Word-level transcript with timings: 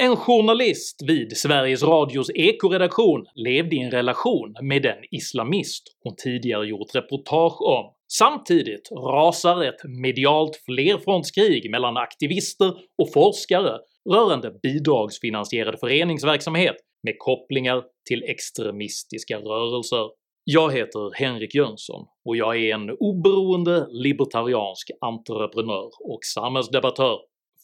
En 0.00 0.16
journalist 0.16 1.02
vid 1.06 1.36
Sveriges 1.36 1.82
Radios 1.82 2.30
ekoredaktion 2.30 3.26
levde 3.34 3.76
i 3.76 3.78
en 3.78 3.90
relation 3.90 4.54
med 4.62 4.82
den 4.82 4.96
islamist 5.10 5.82
hon 6.04 6.16
tidigare 6.16 6.66
gjort 6.66 6.94
reportage 6.94 7.60
om. 7.60 7.94
Samtidigt 8.12 8.88
rasar 8.92 9.64
ett 9.64 9.84
medialt 9.84 10.56
flerfrontskrig 10.64 11.70
mellan 11.70 11.96
aktivister 11.96 12.68
och 12.98 13.12
forskare 13.12 13.78
rörande 14.10 14.50
bidragsfinansierad 14.62 15.80
föreningsverksamhet 15.80 16.76
med 17.02 17.14
kopplingar 17.18 17.82
till 18.08 18.22
extremistiska 18.22 19.38
rörelser. 19.38 20.10
Jag 20.44 20.72
heter 20.72 21.10
Henrik 21.14 21.54
Jönsson 21.54 22.06
och 22.24 22.36
jag 22.36 22.56
är 22.56 22.74
en 22.74 22.90
oberoende 22.90 23.86
libertariansk 23.90 24.90
entreprenör 25.00 25.90
och 26.00 26.20
samhällsdebattör 26.34 27.18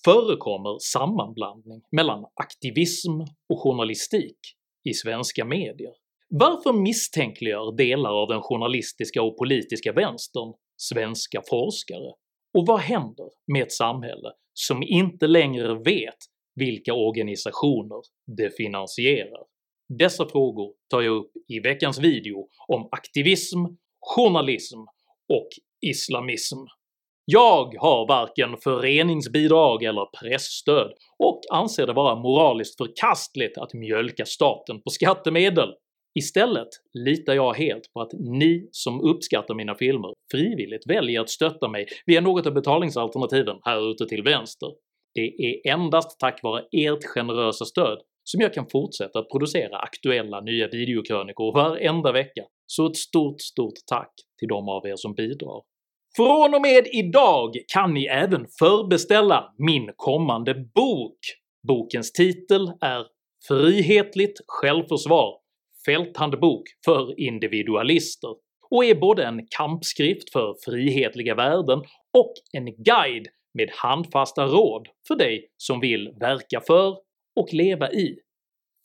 förekommer 0.05 0.79
sammanblandning 0.79 1.83
mellan 1.91 2.25
aktivism 2.35 3.21
och 3.49 3.63
journalistik 3.63 4.39
i 4.85 4.95
svenska 4.95 5.45
medier. 5.45 5.93
Varför 6.29 6.73
misstänkliggör 6.73 7.77
delar 7.77 8.23
av 8.23 8.29
den 8.29 8.43
journalistiska 8.43 9.23
och 9.23 9.39
politiska 9.39 9.93
vänstern 9.93 10.55
svenska 10.77 11.43
forskare? 11.51 12.13
Och 12.59 12.67
vad 12.67 12.81
händer 12.81 13.31
med 13.53 13.63
ett 13.63 13.73
samhälle 13.73 14.33
som 14.55 14.83
inte 14.83 15.27
längre 15.27 15.75
vet 15.75 16.19
vilka 16.55 16.95
organisationer 16.95 18.01
det 18.37 18.57
finansierar? 18.57 19.45
Dessa 19.99 20.29
frågor 20.29 20.75
tar 20.91 21.03
jag 21.03 21.17
upp 21.17 21.33
i 21.49 21.61
veckans 21.61 21.99
video 21.99 22.49
om 22.69 22.89
aktivism, 22.93 23.59
journalism 24.01 24.81
och 25.29 25.49
islamism. 25.81 26.59
Jag 27.25 27.75
har 27.79 28.09
varken 28.09 28.57
föreningsbidrag 28.57 29.83
eller 29.83 30.07
pressstöd 30.21 30.93
och 31.19 31.41
anser 31.51 31.87
det 31.87 31.93
vara 31.93 32.15
moraliskt 32.15 32.77
förkastligt 32.77 33.59
att 33.59 33.75
mjölka 33.75 34.25
staten 34.25 34.83
på 34.83 34.91
skattemedel. 34.91 35.69
Istället 36.19 36.69
litar 36.95 37.35
jag 37.35 37.55
helt 37.55 37.93
på 37.95 38.01
att 38.01 38.13
ni 38.13 38.69
som 38.73 39.01
uppskattar 39.01 39.55
mina 39.55 39.75
filmer 39.75 40.13
frivilligt 40.33 40.91
väljer 40.91 41.21
att 41.21 41.31
stötta 41.31 41.69
mig 41.69 41.87
via 42.07 42.21
något 42.21 42.47
av 42.47 42.55
betalningsalternativen 42.55 43.57
här 43.63 43.91
ute 43.91 44.07
till 44.07 44.23
vänster. 44.23 44.69
Det 45.15 45.21
är 45.21 45.73
endast 45.73 46.21
tack 46.21 46.43
vare 46.43 46.65
ert 46.73 47.05
generösa 47.05 47.65
stöd 47.65 47.99
som 48.25 48.41
jag 48.41 48.55
kan 48.55 48.67
fortsätta 48.67 49.19
att 49.19 49.29
producera 49.29 49.79
aktuella 49.79 50.41
nya 50.41 50.69
videokrönikor 50.69 51.55
varenda 51.55 52.13
vecka, 52.13 52.43
så 52.67 52.87
ett 52.87 52.97
stort 52.97 53.41
stort 53.41 53.75
tack 53.87 54.13
till 54.39 54.49
de 54.49 54.69
av 54.69 54.87
er 54.87 54.97
som 54.97 55.15
bidrar. 55.15 55.63
Från 56.17 56.55
och 56.55 56.63
med 56.63 56.87
idag 56.93 57.53
kan 57.73 57.95
ni 57.95 58.07
även 58.07 58.47
förbeställa 58.59 59.55
min 59.59 59.91
kommande 59.97 60.55
bok. 60.55 61.19
Bokens 61.69 62.13
titel 62.13 62.73
är 62.81 63.07
“Frihetligt 63.49 64.41
självförsvar 64.47 65.35
Fälthandbok 65.87 66.63
för 66.85 67.21
individualister” 67.21 68.31
och 68.71 68.85
är 68.85 68.95
både 68.95 69.25
en 69.25 69.47
kampskrift 69.57 70.33
för 70.33 70.55
frihetliga 70.65 71.35
värden 71.35 71.79
och 72.19 72.33
en 72.53 72.83
guide 72.83 73.29
med 73.55 73.71
handfasta 73.73 74.47
råd 74.47 74.89
för 75.09 75.17
dig 75.17 75.49
som 75.57 75.81
vill 75.81 76.15
verka 76.21 76.61
för 76.67 76.97
och 77.41 77.53
leva 77.53 77.93
i 77.93 78.17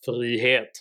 frihet. 0.06 0.72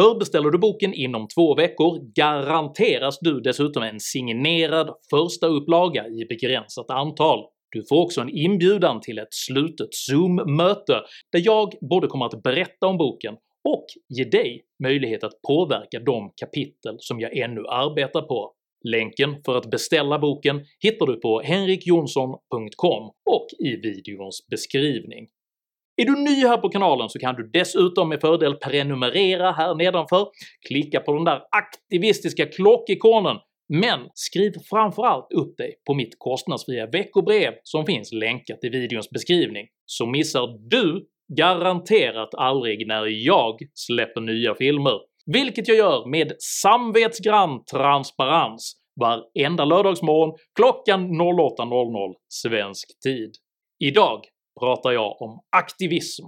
Förbeställer 0.00 0.50
du 0.50 0.58
boken 0.58 0.94
inom 0.94 1.28
två 1.28 1.54
veckor 1.54 2.12
garanteras 2.14 3.18
du 3.20 3.40
dessutom 3.40 3.82
en 3.82 4.00
signerad 4.00 4.94
första 5.10 5.46
upplaga 5.46 6.06
i 6.06 6.24
begränsat 6.28 6.90
antal. 6.90 7.44
Du 7.70 7.84
får 7.88 8.04
också 8.04 8.20
en 8.20 8.28
inbjudan 8.28 9.00
till 9.00 9.18
ett 9.18 9.34
slutet 9.34 9.88
zoom-möte 9.94 11.00
där 11.32 11.42
jag 11.44 11.72
både 11.90 12.06
kommer 12.06 12.26
att 12.26 12.42
berätta 12.42 12.86
om 12.86 12.96
boken 12.96 13.34
och 13.64 13.86
ge 14.08 14.24
dig 14.24 14.64
möjlighet 14.82 15.24
att 15.24 15.42
påverka 15.48 16.00
de 16.00 16.32
kapitel 16.36 16.96
som 16.98 17.20
jag 17.20 17.36
ännu 17.36 17.66
arbetar 17.68 18.22
på. 18.22 18.52
Länken 18.84 19.36
för 19.44 19.56
att 19.56 19.70
beställa 19.70 20.18
boken 20.18 20.60
hittar 20.80 21.06
du 21.06 21.20
på 21.20 21.40
henrikjonsson.com 21.40 23.12
och 23.30 23.46
i 23.58 23.76
videons 23.76 24.46
beskrivning. 24.50 25.26
Är 26.00 26.04
du 26.04 26.16
ny 26.16 26.46
här 26.46 26.56
på 26.56 26.68
kanalen 26.68 27.08
så 27.08 27.18
kan 27.18 27.34
du 27.34 27.50
dessutom 27.52 28.08
med 28.08 28.20
fördel 28.20 28.54
prenumerera 28.54 29.52
här 29.52 29.74
nedanför, 29.74 30.28
klicka 30.68 31.00
på 31.00 31.12
den 31.12 31.24
där 31.24 31.42
aktivistiska 31.50 32.46
klockikonen, 32.46 33.36
men 33.68 34.00
skriv 34.14 34.52
framförallt 34.70 35.32
upp 35.32 35.56
dig 35.56 35.74
på 35.86 35.94
mitt 35.94 36.14
kostnadsfria 36.18 36.86
veckobrev 36.86 37.52
som 37.62 37.86
finns 37.86 38.12
länkat 38.12 38.58
i 38.62 38.68
videons 38.68 39.10
beskrivning, 39.10 39.66
så 39.86 40.06
missar 40.06 40.68
du 40.70 41.06
garanterat 41.36 42.34
aldrig 42.34 42.86
när 42.86 43.06
jag 43.06 43.58
släpper 43.74 44.20
nya 44.20 44.54
filmer, 44.54 44.98
vilket 45.26 45.68
jag 45.68 45.76
gör 45.76 46.06
med 46.10 46.32
samvetsgrann 46.62 47.64
transparens 47.64 48.74
varenda 49.00 49.64
lördagsmorgon 49.64 50.36
klockan 50.54 51.10
08.00 51.10 52.14
svensk 52.28 53.00
tid. 53.02 53.30
Idag 53.78 54.20
pratar 54.58 54.92
jag 54.92 55.22
om 55.22 55.40
aktivism, 55.50 56.26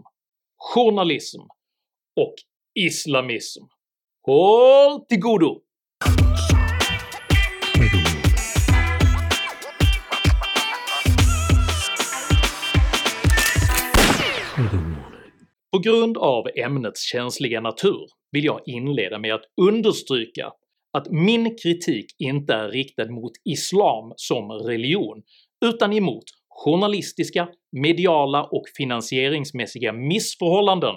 journalism 0.56 1.41
och 2.20 2.34
islamism. 2.74 3.62
Håll 4.26 5.06
till 5.06 5.20
godo! 5.20 5.60
På 15.72 15.78
grund 15.78 16.18
av 16.18 16.48
ämnets 16.56 17.02
känsliga 17.02 17.60
natur 17.60 18.06
vill 18.32 18.44
jag 18.44 18.60
inleda 18.66 19.18
med 19.18 19.34
att 19.34 19.44
understryka 19.60 20.52
att 20.92 21.10
min 21.10 21.56
kritik 21.62 22.06
inte 22.18 22.54
är 22.54 22.68
riktad 22.68 23.10
mot 23.10 23.32
islam 23.44 24.12
som 24.16 24.50
religion, 24.50 25.22
utan 25.64 25.92
emot 25.92 26.24
journalistiska, 26.50 27.49
mediala 27.72 28.44
och 28.44 28.65
finansieringsmässiga 28.77 29.93
missförhållanden 29.93 30.94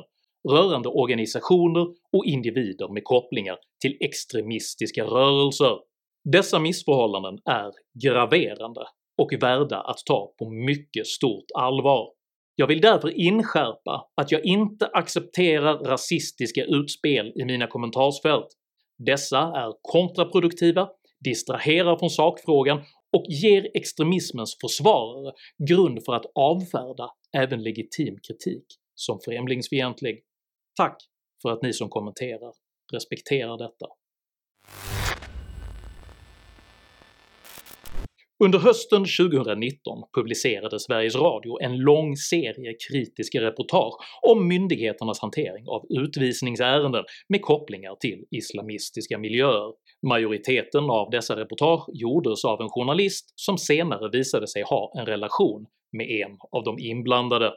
rörande 0.49 0.89
organisationer 0.89 1.87
och 2.13 2.25
individer 2.25 2.93
med 2.93 3.03
kopplingar 3.03 3.57
till 3.81 3.97
extremistiska 3.99 5.03
rörelser. 5.03 5.77
Dessa 6.31 6.59
missförhållanden 6.59 7.39
är 7.45 7.71
graverande 8.03 8.81
och 9.17 9.33
värda 9.41 9.81
att 9.81 9.97
ta 10.05 10.33
på 10.39 10.49
mycket 10.49 11.07
stort 11.07 11.45
allvar. 11.55 12.09
Jag 12.55 12.67
vill 12.67 12.81
därför 12.81 13.19
inskärpa 13.19 14.09
att 14.15 14.31
jag 14.31 14.45
inte 14.45 14.87
accepterar 14.87 15.77
rasistiska 15.77 16.63
utspel 16.63 17.31
i 17.35 17.45
mina 17.45 17.67
kommentarsfält. 17.67 18.47
Dessa 19.05 19.39
är 19.39 19.73
kontraproduktiva, 19.81 20.89
distraherar 21.23 21.97
från 21.97 22.09
sakfrågan 22.09 22.81
och 23.13 23.25
ger 23.29 23.71
extremismens 23.73 24.57
försvarare 24.61 25.33
grund 25.67 26.05
för 26.05 26.13
att 26.13 26.25
avfärda 26.35 27.09
även 27.37 27.63
legitim 27.63 28.17
kritik 28.27 28.65
som 28.95 29.19
främlingsfientlig. 29.25 30.23
Tack 30.75 30.97
för 31.41 31.49
att 31.49 31.61
ni 31.61 31.73
som 31.73 31.89
kommenterar 31.89 32.53
respekterar 32.93 33.57
detta. 33.57 33.87
Under 38.43 38.59
hösten 38.59 39.05
2019 39.19 40.03
publicerade 40.15 40.79
Sveriges 40.79 41.15
Radio 41.15 41.61
en 41.61 41.77
lång 41.77 42.15
serie 42.15 42.73
kritiska 42.89 43.41
reportage 43.41 43.93
om 44.21 44.47
myndigheternas 44.47 45.19
hantering 45.19 45.67
av 45.67 45.85
utvisningsärenden 45.89 47.03
med 47.29 47.41
kopplingar 47.41 47.95
till 47.95 48.25
islamistiska 48.31 49.17
miljöer. 49.17 49.73
Majoriteten 50.07 50.89
av 50.89 51.09
dessa 51.09 51.35
reportage 51.35 51.89
gjordes 51.93 52.45
av 52.45 52.61
en 52.61 52.69
journalist 52.69 53.33
som 53.35 53.57
senare 53.57 54.09
visade 54.09 54.47
sig 54.47 54.63
ha 54.63 54.91
en 54.99 55.05
relation 55.05 55.65
med 55.97 56.07
en 56.09 56.37
av 56.51 56.63
de 56.63 56.79
inblandade. 56.79 57.53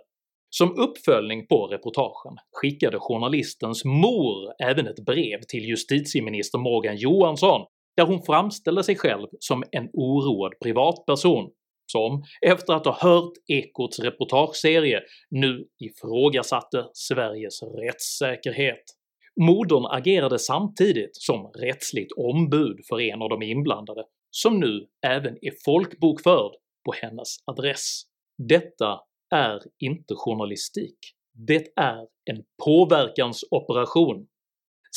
Som 0.51 0.79
uppföljning 0.79 1.47
på 1.47 1.67
reportagen 1.67 2.37
skickade 2.53 2.99
journalistens 3.01 3.85
mor 3.85 4.53
även 4.63 4.87
ett 4.87 5.05
brev 5.07 5.41
till 5.49 5.65
justitieminister 5.65 6.59
Morgan 6.59 6.97
Johansson 6.97 7.67
där 7.97 8.07
hon 8.07 8.23
framställde 8.23 8.83
sig 8.83 8.97
själv 8.97 9.27
som 9.39 9.65
en 9.73 9.89
oroad 9.93 10.53
privatperson 10.63 11.51
som, 11.87 12.23
efter 12.47 12.73
att 12.73 12.87
ha 12.87 12.99
hört 13.01 13.33
Ekots 13.49 13.99
reportageserie, 13.99 15.01
nu 15.31 15.67
ifrågasatte 15.81 16.87
Sveriges 16.93 17.63
rättssäkerhet. 17.63 18.85
Modern 19.41 19.87
agerade 19.87 20.39
samtidigt 20.39 21.17
som 21.17 21.47
rättsligt 21.47 22.13
ombud 22.17 22.81
för 22.89 23.01
en 23.01 23.23
av 23.23 23.29
de 23.29 23.43
inblandade, 23.43 24.05
som 24.31 24.61
nu 24.61 24.87
även 25.07 25.39
är 25.43 25.53
folkbokförd 25.65 26.53
på 26.85 26.93
hennes 27.03 27.37
adress. 27.45 28.03
Detta 28.39 29.01
är 29.35 29.63
inte 29.79 30.15
journalistik, 30.15 30.99
det 31.35 31.67
är 31.77 32.07
en 32.31 32.43
påverkansoperation 32.65 34.27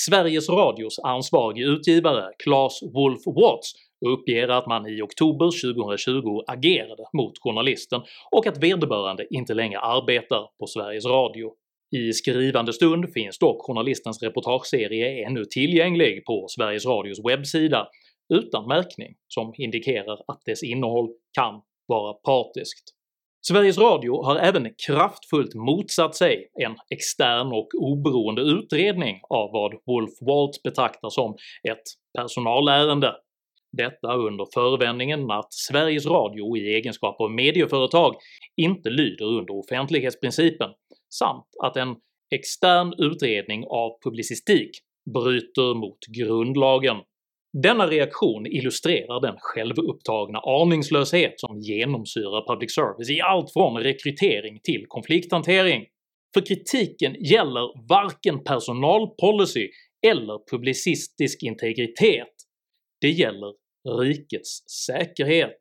Sveriges 0.08 0.50
Radios 0.50 1.00
ansvarige 1.00 1.66
utgivare 1.66 2.34
Claes 2.44 2.80
Wolf 2.94 3.22
Watts 3.26 3.74
uppger 4.06 4.48
att 4.48 4.68
man 4.68 4.88
i 4.88 5.02
oktober 5.02 5.74
2020 5.74 6.44
agerade 6.48 7.04
mot 7.14 7.40
journalisten 7.40 8.02
och 8.32 8.48
att 8.48 8.64
vederbörande 8.64 9.28
inte 9.30 9.54
längre 9.54 9.80
arbetar 9.80 10.50
på 10.60 10.68
Sveriges 10.68 11.06
Radio. 11.06 11.52
I 11.92 12.14
skrivande 12.14 12.74
stund 12.74 13.14
finns 13.14 13.40
dock 13.40 13.66
journalistens 13.66 14.24
reportageserie 14.24 15.26
ännu 15.28 15.46
tillgänglig 15.46 16.26
på 16.26 16.46
Sveriges 16.50 16.86
Radios 16.86 17.20
webbsida 17.26 17.88
utan 18.34 18.68
märkning 18.68 19.16
som 19.28 19.54
indikerar 19.58 20.14
att 20.28 20.42
dess 20.46 20.64
innehåll 20.64 21.10
kan 21.34 21.62
vara 21.88 22.14
partiskt. 22.14 22.84
Sveriges 23.48 23.78
Radio 23.78 24.24
har 24.24 24.36
även 24.36 24.68
kraftfullt 24.88 25.56
motsatt 25.56 26.16
sig 26.16 26.52
en 26.64 26.76
extern 26.90 27.48
och 27.48 27.68
oberoende 27.74 28.42
utredning 28.42 29.20
av 29.30 29.52
vad 29.52 29.74
Wolf 29.86 30.12
Waltz 30.22 30.64
betraktar 30.64 31.10
som 31.10 31.36
ett 31.70 31.84
personalärende, 32.18 33.16
detta 33.78 34.14
under 34.14 34.48
förevändningen 34.54 35.32
att 35.32 35.54
Sveriges 35.54 36.06
Radio 36.06 36.58
i 36.58 36.76
egenskap 36.76 37.22
av 37.22 37.32
medieföretag 37.32 38.16
inte 38.56 38.90
lyder 38.90 39.26
under 39.26 39.54
offentlighetsprincipen, 39.56 40.70
samt 41.10 41.48
att 41.64 41.78
en 41.78 41.96
extern 42.36 42.94
utredning 42.98 43.66
av 43.70 43.98
publicistik 44.04 44.72
bryter 45.14 45.76
mot 45.76 46.00
grundlagen. 46.18 46.98
Denna 47.64 47.88
reaktion 47.88 48.46
illustrerar 48.46 49.22
den 49.22 49.36
självupptagna 49.40 50.40
aningslöshet 50.40 51.34
som 51.38 51.60
genomsyrar 51.60 52.54
public 52.54 52.76
service 52.76 53.10
i 53.10 53.22
allt 53.22 53.54
från 53.54 53.84
rekrytering 53.84 54.60
till 54.64 54.86
konflikthantering. 54.88 55.86
För 56.34 56.42
kritiken 56.46 57.16
gäller 57.24 57.88
varken 57.90 58.44
personalpolicy 58.44 59.70
eller 60.08 60.50
publicistisk 60.52 61.44
integritet, 61.44 62.34
det 63.02 63.10
gäller 63.10 63.54
rikets 64.02 64.70
säkerhet. 64.86 65.58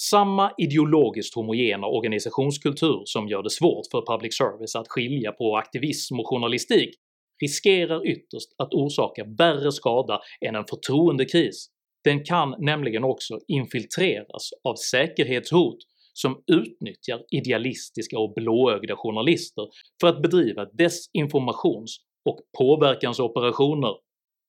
Samma 0.00 0.52
ideologiskt 0.58 1.34
homogena 1.34 1.86
organisationskultur 1.86 3.02
som 3.04 3.28
gör 3.28 3.42
det 3.42 3.50
svårt 3.50 3.86
för 3.90 4.02
public 4.06 4.36
service 4.36 4.74
att 4.76 4.88
skilja 4.88 5.32
på 5.32 5.56
aktivism 5.56 6.20
och 6.20 6.28
journalistik 6.28 6.94
riskerar 7.42 8.06
ytterst 8.06 8.48
att 8.58 8.74
orsaka 8.74 9.24
värre 9.38 9.72
skada 9.72 10.20
än 10.46 10.54
en 10.54 10.64
förtroendekris. 10.64 11.68
Den 12.04 12.24
kan 12.24 12.54
nämligen 12.58 13.04
också 13.04 13.38
infiltreras 13.48 14.50
av 14.64 14.74
säkerhetshot 14.74 15.78
som 16.12 16.42
utnyttjar 16.46 17.22
idealistiska 17.30 18.18
och 18.18 18.34
blåögda 18.34 18.96
journalister 18.96 19.68
för 20.00 20.08
att 20.08 20.22
bedriva 20.22 20.64
desinformations 20.64 21.96
och 22.24 22.40
påverkansoperationer, 22.58 23.94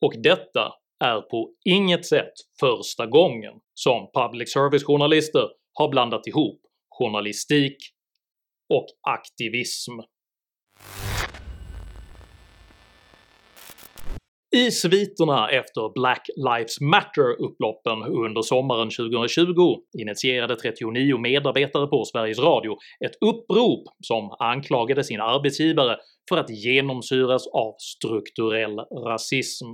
och 0.05 0.13
detta 0.17 0.73
är 1.05 1.21
på 1.21 1.51
inget 1.65 2.05
sätt 2.05 2.33
första 2.59 3.05
gången 3.05 3.53
som 3.73 4.09
public 4.13 4.53
service-journalister 4.53 5.47
har 5.73 5.89
blandat 5.89 6.27
ihop 6.27 6.61
journalistik 6.99 7.77
och 8.73 8.85
aktivism. 9.01 9.91
I 14.55 14.71
sviterna 14.71 15.49
efter 15.49 15.93
Black 15.93 16.25
Lives 16.35 16.81
Matter-upploppen 16.81 18.03
under 18.03 18.41
sommaren 18.41 18.89
2020 18.89 19.75
initierade 19.99 20.55
39 20.55 21.17
medarbetare 21.17 21.87
på 21.87 22.05
Sveriges 22.05 22.39
Radio 22.39 22.77
ett 23.05 23.15
upprop 23.21 23.83
som 24.01 24.35
anklagade 24.39 25.03
sin 25.03 25.21
arbetsgivare 25.21 25.97
för 26.29 26.37
att 26.37 26.49
genomsyras 26.49 27.47
av 27.47 27.75
strukturell 27.79 28.79
rasism. 29.05 29.67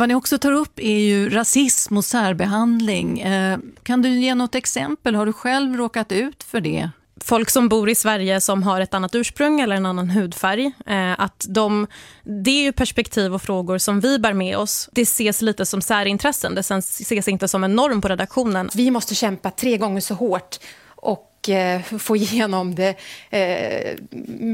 Vad 0.00 0.08
ni 0.08 0.14
också 0.14 0.38
tar 0.38 0.52
upp 0.52 0.78
är 0.78 0.98
ju 0.98 1.30
rasism 1.30 1.96
och 1.96 2.04
särbehandling. 2.04 3.20
Eh, 3.20 3.58
kan 3.82 4.02
du 4.02 4.08
ge 4.08 4.34
något 4.34 4.54
exempel? 4.54 5.14
Har 5.14 5.26
du 5.26 5.32
själv 5.32 5.76
råkat 5.76 6.12
ut 6.12 6.42
för 6.42 6.60
det? 6.60 6.90
folk 7.24 7.50
som 7.50 7.68
bor 7.68 7.90
i 7.90 7.94
Sverige 7.94 8.40
som 8.40 8.62
har 8.62 8.80
ett 8.80 8.94
annat 8.94 9.14
ursprung 9.14 9.60
eller 9.60 9.76
en 9.76 9.86
annan 9.86 10.10
hudfärg. 10.10 10.72
Eh, 10.86 11.20
att 11.20 11.46
de, 11.48 11.86
det 12.22 12.50
är 12.50 12.62
ju 12.62 12.72
perspektiv 12.72 13.34
och 13.34 13.42
frågor 13.42 13.78
som 13.78 14.00
vi 14.00 14.18
bär 14.18 14.32
med 14.32 14.56
oss. 14.56 14.88
Det 14.92 15.02
ses 15.02 15.42
lite 15.42 15.66
som 15.66 15.82
särintressen, 15.82 16.54
det 16.54 16.60
ses 16.60 17.28
inte 17.28 17.48
som 17.48 17.64
en 17.64 17.76
norm 17.76 18.00
på 18.00 18.08
redaktionen. 18.08 18.70
Vi 18.74 18.90
måste 18.90 19.14
kämpa 19.14 19.50
tre 19.50 19.76
gånger 19.76 20.00
så 20.00 20.14
hårt 20.14 20.58
och 21.00 21.48
eh, 21.48 21.80
få 21.82 22.16
igenom 22.16 22.74
det 22.74 22.94
eh, 23.30 23.92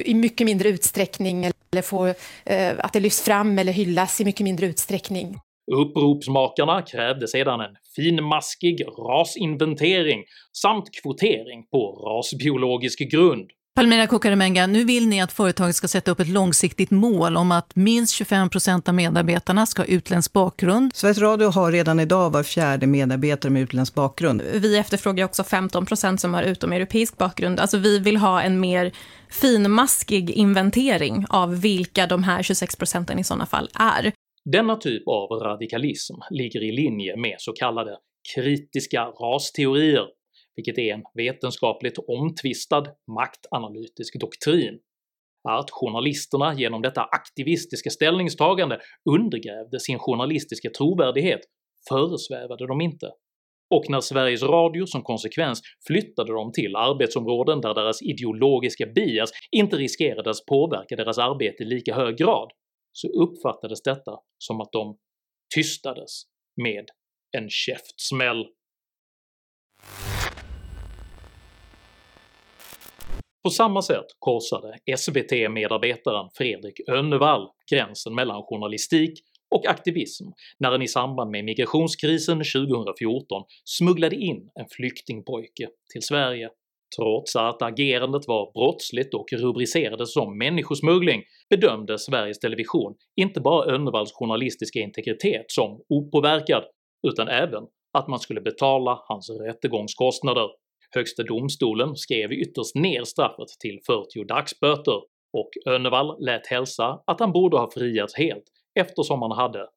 i 0.05 0.15
mycket 0.15 0.45
mindre 0.45 0.69
utsträckning 0.69 1.45
eller 1.45 1.83
få 1.83 2.07
eh, 2.45 2.75
att 2.79 2.93
det 2.93 3.01
lyfts 3.01 3.23
fram 3.23 3.59
eller 3.59 3.73
hyllas 3.73 4.21
i 4.21 4.25
mycket 4.25 4.45
mindre 4.45 4.67
utsträckning. 4.67 5.39
Uppropsmakarna 5.73 6.83
krävde 6.83 7.29
sedan 7.29 7.61
en 7.61 7.77
finmaskig 7.97 8.85
rasinventering 8.99 10.25
samt 10.53 10.85
kvotering 11.03 11.67
på 11.71 11.93
rasbiologisk 11.93 12.99
grund. 12.99 13.51
Palmira 13.77 14.07
Kokarimenga, 14.07 14.67
nu 14.67 14.85
vill 14.85 15.09
ni 15.09 15.23
att 15.23 15.33
företaget 15.33 15.77
ska 15.77 15.89
sätta 15.89 16.11
upp 16.11 16.21
ett 16.21 16.29
långsiktigt 16.29 16.91
mål 16.91 17.37
om 17.37 17.53
att 17.53 17.77
minst 17.77 18.21
25% 18.21 18.89
av 18.89 18.95
medarbetarna 18.95 19.67
ska 19.67 19.83
ha 19.83 19.87
utländsk 19.87 20.33
bakgrund. 20.33 20.95
Sveriges 20.95 21.19
Radio 21.19 21.49
har 21.49 21.73
redan 21.73 22.01
idag 22.01 22.31
var 22.31 22.43
fjärde 22.43 22.87
medarbetare 22.87 23.53
med 23.53 23.63
utländsk 23.63 23.95
bakgrund. 23.95 24.43
Vi 24.55 24.79
efterfrågar 24.79 25.25
också 25.25 25.43
15% 25.43 26.17
som 26.17 26.35
har 26.35 26.43
utomeuropeisk 26.43 27.19
bakgrund. 27.19 27.61
Alltså 27.61 27.79
vi 27.79 27.99
vill 27.99 28.17
ha 28.17 28.43
en 28.43 28.61
mer 28.61 28.93
finmaskig 29.31 30.31
inventering 30.31 31.25
av 31.29 31.61
vilka 31.61 32.07
de 32.07 32.23
här 32.23 32.43
26 32.43 32.77
procenten 32.77 33.19
i 33.19 33.25
sådana 33.25 33.47
fall 33.47 33.69
är. 33.75 34.13
Denna 34.45 34.77
typ 34.77 35.09
av 35.09 35.29
radikalism 35.31 36.15
ligger 36.31 36.63
i 36.63 36.73
linje 36.73 37.17
med 37.17 37.37
så 37.39 37.53
kallade 37.53 37.97
kritiska 38.35 39.03
rasteorier, 39.05 40.05
vilket 40.57 40.79
är 40.79 40.95
en 40.95 41.03
vetenskapligt 41.15 41.99
omtvistad 42.09 42.85
maktanalytisk 43.17 44.21
doktrin. 44.21 44.79
Att 45.49 45.71
journalisterna 45.71 46.55
genom 46.55 46.83
detta 46.83 47.03
aktivistiska 47.03 47.91
ställningstagande 47.91 48.81
undergrävde 49.11 49.81
sin 49.81 49.99
journalistiska 49.99 50.71
trovärdighet 50.71 51.41
föresvävade 51.89 52.67
de 52.67 52.81
inte, 52.81 53.11
och 53.75 53.85
när 53.89 54.01
Sveriges 54.01 54.43
Radio 54.43 54.87
som 54.87 55.03
konsekvens 55.03 55.63
flyttade 55.87 56.33
dem 56.33 56.53
till 56.53 56.77
arbetsområden 56.77 57.61
där 57.61 57.75
deras 57.75 58.03
ideologiska 58.03 58.87
bias 58.87 59.31
inte 59.51 59.77
riskerade 59.77 60.31
att 60.31 60.47
påverka 60.49 60.97
deras 60.97 61.19
arbete 61.19 61.63
i 61.63 61.67
lika 61.67 61.95
hög 61.95 62.17
grad 62.17 62.51
så 62.93 63.09
uppfattades 63.09 63.83
detta 63.83 64.19
som 64.39 64.61
att 64.61 64.73
de 64.73 64.99
tystades 65.55 66.23
med 66.63 66.85
en 67.37 67.51
käftsmäll. 67.51 68.47
På 73.47 73.51
samma 73.51 73.83
sätt 73.83 74.07
korsade 74.19 74.79
SVT-medarbetaren 74.97 76.29
Fredrik 76.35 76.81
Önnevall 76.89 77.49
gränsen 77.71 78.15
mellan 78.15 78.43
journalistik 78.43 79.13
och 79.55 79.67
aktivism 79.67 80.25
när 80.59 80.71
han 80.71 80.83
i 80.83 80.89
samband 80.89 81.31
med 81.31 81.45
migrationskrisen 81.45 82.39
2014 82.39 83.43
smugglade 83.65 84.17
in 84.17 84.51
en 84.55 84.67
flyktingpojke 84.71 85.69
till 85.93 86.03
Sverige. 86.03 86.49
Trots 86.97 87.37
att 87.37 87.63
agerandet 87.63 88.29
var 88.29 88.53
brottsligt 88.53 89.15
och 89.15 89.27
rubricerades 89.33 90.13
som 90.13 90.39
människosmuggling 90.39 91.23
bedömde 91.51 91.99
Sveriges 91.99 92.39
Television 92.39 92.95
inte 93.17 93.41
bara 93.41 93.75
Önnevalls 93.75 94.13
journalistiska 94.13 94.79
integritet 94.79 95.45
som 95.49 95.81
opåverkad, 95.89 96.65
utan 97.09 97.29
även 97.29 97.63
att 97.93 98.09
man 98.09 98.19
skulle 98.19 98.41
betala 98.41 99.01
hans 99.09 99.31
rättegångskostnader. 99.31 100.49
Högsta 100.91 101.23
domstolen 101.23 101.97
skrev 101.97 102.33
ytterst 102.33 102.75
ner 102.75 103.05
straffet 103.05 103.49
till 103.61 103.81
40 103.87 104.25
dagsböter, 104.25 105.03
och 105.33 105.51
Önnevall 105.67 106.25
lät 106.25 106.47
hälsa 106.47 107.03
att 107.07 107.21
han 107.21 107.33
borde 107.33 107.57
ha 107.57 107.71
friats 107.71 108.15
helt 108.15 108.45
eftersom 108.81 109.23
han 109.23 109.33
hade 109.33 109.69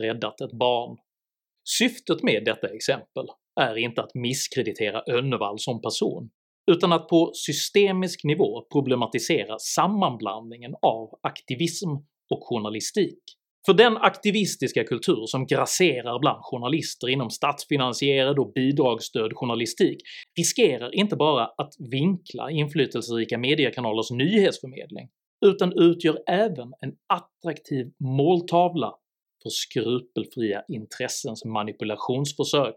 räddat 0.00 0.40
ett 0.40 0.52
barn. 0.52 0.96
Syftet 1.78 2.22
med 2.22 2.44
detta 2.44 2.68
exempel 2.68 3.26
är 3.60 3.76
inte 3.76 4.02
att 4.02 4.14
misskreditera 4.14 5.02
Önnevall 5.08 5.58
som 5.58 5.80
person, 5.80 6.30
utan 6.70 6.92
att 6.92 7.08
på 7.08 7.30
systemisk 7.34 8.24
nivå 8.24 8.66
problematisera 8.72 9.58
sammanblandningen 9.58 10.74
av 10.82 11.18
aktivism 11.22 11.90
och 12.30 12.40
journalistik. 12.42 13.22
För 13.66 13.74
den 13.74 13.96
aktivistiska 13.96 14.84
kultur 14.84 15.26
som 15.26 15.46
grasserar 15.46 16.18
bland 16.18 16.38
journalister 16.42 17.08
inom 17.08 17.30
statsfinansierad 17.30 18.38
och 18.38 18.52
bidragsstödd 18.52 19.32
journalistik 19.34 19.98
riskerar 20.38 20.94
inte 20.94 21.16
bara 21.16 21.44
att 21.44 21.74
vinkla 21.90 22.50
inflytelserika 22.50 23.38
mediekanalers 23.38 24.10
nyhetsförmedling, 24.10 25.08
utan 25.46 25.72
utgör 25.72 26.18
även 26.28 26.72
en 26.80 26.92
attraktiv 27.06 27.86
måltavla 27.98 28.92
för 29.42 29.50
skrupelfria 29.50 30.62
intressens 30.68 31.44
manipulationsförsök. 31.44 32.76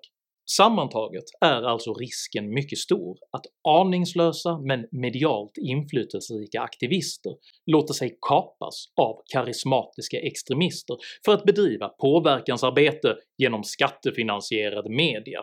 Sammantaget 0.57 1.23
är 1.41 1.61
alltså 1.61 1.93
risken 1.93 2.53
mycket 2.53 2.79
stor 2.79 3.17
att 3.31 3.45
aningslösa 3.67 4.59
men 4.59 4.87
medialt 4.91 5.57
inflytelserika 5.57 6.61
aktivister 6.61 7.35
låter 7.65 7.93
sig 7.93 8.17
kapas 8.21 8.85
av 9.01 9.21
karismatiska 9.33 10.19
extremister 10.19 10.97
för 11.25 11.33
att 11.33 11.43
bedriva 11.43 11.89
påverkansarbete 11.89 13.15
genom 13.37 13.63
skattefinansierad 13.63 14.89
media. 14.89 15.41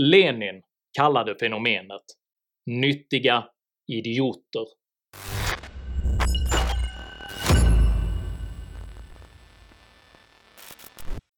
Lenin 0.00 0.62
kallade 0.98 1.34
fenomenet 1.38 2.04
“nyttiga 2.66 3.44
idioter”. 3.92 4.77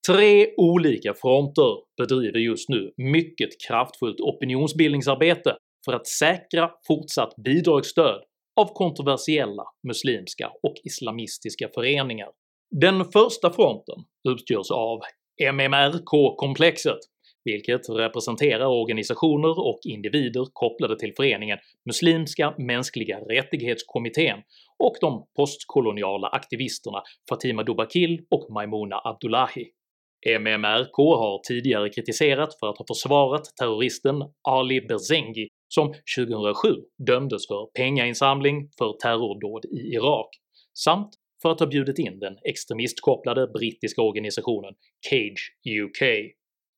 Tre 0.09 0.55
olika 0.57 1.15
fronter 1.15 1.77
bedriver 1.97 2.39
just 2.39 2.69
nu 2.69 2.93
mycket 2.97 3.49
kraftfullt 3.69 4.21
opinionsbildningsarbete 4.21 5.57
för 5.85 5.93
att 5.93 6.07
säkra 6.07 6.71
fortsatt 6.87 7.35
bidragsstöd 7.45 8.21
av 8.61 8.75
kontroversiella 8.75 9.65
muslimska 9.89 10.51
och 10.63 10.75
islamistiska 10.85 11.69
föreningar. 11.75 12.29
Den 12.71 13.05
första 13.05 13.53
fronten 13.53 13.95
utgörs 14.29 14.71
av 14.71 15.01
MMRK-komplexet, 15.53 16.99
vilket 17.45 17.89
representerar 17.89 18.67
organisationer 18.67 19.59
och 19.69 19.81
individer 19.83 20.47
kopplade 20.53 20.99
till 20.99 21.13
föreningen 21.17 21.59
Muslimska 21.87 22.55
mänskliga 22.59 23.19
rättighetskommittén 23.19 24.39
och 24.79 24.95
de 25.01 25.27
postkoloniala 25.37 26.29
aktivisterna 26.29 27.03
Fatima 27.29 27.63
Dobakil 27.63 28.21
och 28.31 28.53
Maimouna 28.55 29.01
Abdullahi. 29.05 29.71
MMRK 30.27 30.97
har 30.97 31.41
tidigare 31.49 31.89
kritiserat 31.89 32.59
för 32.61 32.71
att 32.71 32.79
ha 32.79 32.87
försvarat 32.87 33.45
terroristen 33.57 34.23
Ali 34.49 34.81
Berzengi 34.81 35.49
som 35.69 35.95
2007 36.19 36.69
dömdes 37.07 37.47
för 37.47 37.67
pengainsamling 37.67 38.69
för 38.79 38.93
terrordåd 39.03 39.65
i 39.65 39.95
Irak, 39.95 40.29
samt 40.79 41.11
för 41.43 41.51
att 41.51 41.61
ha 41.61 41.67
bjudit 41.67 41.99
in 41.99 42.19
den 42.19 42.37
extremistkopplade 42.45 43.47
brittiska 43.47 44.03
organisationen 44.03 44.75
Cage 45.11 45.53
UK. 45.85 46.03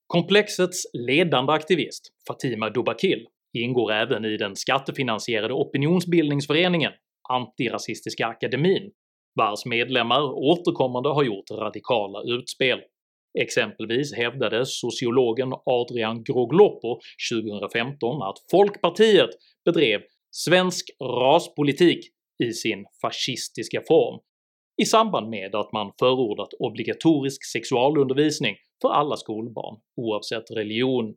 Komplexets 0.07 0.83
ledande 0.93 1.53
aktivist 1.53 2.13
Fatima 2.29 2.71
Dubakil 2.71 3.27
ingår 3.53 3.93
även 3.93 4.25
i 4.25 4.37
den 4.37 4.57
skattefinansierade 4.57 5.55
opinionsbildningsföreningen 5.55 6.93
Antirasistiska 7.29 8.27
akademin, 8.27 8.91
vars 9.35 9.65
medlemmar 9.67 10.23
återkommande 10.23 11.09
har 11.09 11.25
gjort 11.25 11.51
radikala 11.51 12.23
utspel. 12.23 12.81
Exempelvis 13.41 14.15
hävdade 14.15 14.67
sociologen 14.67 15.53
Adrian 15.65 16.25
Grogloppo 16.25 17.01
2015 17.33 18.23
att 18.23 18.37
Folkpartiet 18.51 19.31
bedrev 19.65 20.01
“svensk 20.31 20.91
raspolitik” 21.01 22.09
i 22.45 22.53
sin 22.53 22.87
fascistiska 23.03 23.83
form 23.89 24.21
i 24.83 24.85
samband 24.85 25.29
med 25.29 25.55
att 25.55 25.73
man 25.73 25.93
förordat 25.99 26.55
obligatorisk 26.59 27.45
sexualundervisning 27.53 28.57
för 28.83 28.89
alla 28.89 29.17
skolbarn 29.17 29.81
oavsett 29.97 30.51
religion. 30.51 31.15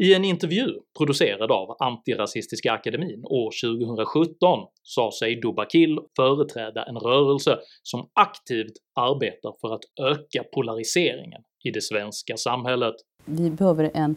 I 0.00 0.14
en 0.14 0.24
intervju 0.24 0.66
producerad 0.98 1.52
av 1.52 1.76
Antirasistiska 1.78 2.72
akademin 2.72 3.24
år 3.24 3.50
2017 3.86 4.66
sa 4.82 5.10
sig 5.18 5.40
Dubakil 5.40 5.98
företräda 6.16 6.84
en 6.84 6.96
rörelse 6.96 7.58
som 7.82 8.08
aktivt 8.12 8.72
arbetar 8.94 9.54
för 9.60 9.74
att 9.74 9.80
öka 10.10 10.44
polariseringen 10.54 11.42
i 11.64 11.70
det 11.70 11.82
svenska 11.82 12.36
samhället. 12.36 12.94
Vi 13.24 13.50
behöver 13.50 13.90
en, 13.94 14.16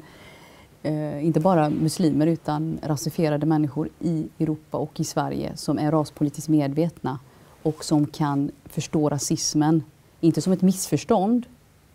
eh, 0.83 1.25
inte 1.25 1.39
bara 1.39 1.69
muslimer 1.69 2.27
utan 2.27 2.79
rasifierade 2.83 3.45
människor 3.45 3.89
i 3.99 4.27
Europa 4.39 4.77
och 4.77 4.99
i 4.99 5.03
Sverige 5.03 5.57
som 5.57 5.79
är 5.79 5.91
raspolitiskt 5.91 6.49
medvetna 6.49 7.19
och 7.63 7.83
som 7.83 8.07
kan 8.07 8.51
förstå 8.65 9.09
rasismen, 9.09 9.83
inte 10.19 10.41
som 10.41 10.53
ett 10.53 10.61
missförstånd 10.61 11.45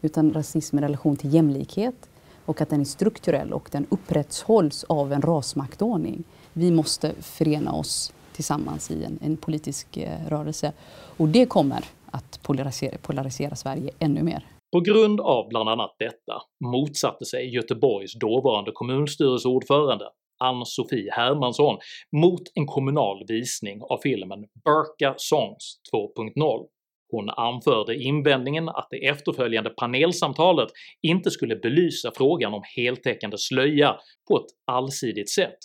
utan 0.03 0.33
rasism 0.33 0.79
i 0.79 0.83
relation 0.83 1.17
till 1.17 1.35
jämlikhet 1.35 2.09
och 2.47 2.61
att 2.61 2.71
den 2.71 2.81
är 2.81 2.85
strukturell 2.85 3.53
och 3.53 3.69
den 3.73 3.87
upprätthålls 3.91 4.85
av 4.85 5.13
en 5.13 5.23
rasmaktordning. 5.23 6.25
Vi 6.53 6.71
måste 6.71 7.13
förena 7.21 7.73
oss 7.73 8.13
tillsammans 8.33 8.91
i 8.91 9.05
en, 9.05 9.19
en 9.23 9.37
politisk 9.37 9.97
eh, 9.97 10.29
rörelse 10.29 10.73
och 11.17 11.29
det 11.29 11.47
kommer 11.47 11.85
att 12.11 12.43
polarisera, 12.43 12.99
polarisera 12.99 13.57
Sverige 13.57 13.91
ännu 13.99 14.23
mer. 14.23 14.45
På 14.73 14.81
grund 14.81 15.21
av 15.21 15.49
bland 15.49 15.69
annat 15.69 15.97
detta 15.99 16.43
motsatte 16.65 17.25
sig 17.25 17.55
Göteborgs 17.55 18.19
dåvarande 18.19 18.71
kommunstyrelseordförande 18.75 20.05
Ann-Sofie 20.39 21.13
Hermansson 21.13 21.79
mot 22.17 22.43
en 22.55 22.67
kommunal 22.67 23.25
visning 23.29 23.83
av 23.83 23.99
filmen 24.03 24.45
“Burka 24.65 25.15
Songs 25.17 25.81
2.0” 25.93 26.67
Hon 27.11 27.31
anförde 27.31 27.97
invändningen 27.97 28.69
att 28.69 28.89
det 28.91 29.07
efterföljande 29.07 29.71
panelsamtalet 29.71 30.69
inte 31.03 31.31
skulle 31.31 31.57
belysa 31.57 32.13
frågan 32.17 32.55
om 32.55 32.63
heltäckande 32.77 33.39
slöja 33.39 33.97
på 34.29 34.37
ett 34.37 34.51
allsidigt 34.67 35.31
sätt, 35.31 35.59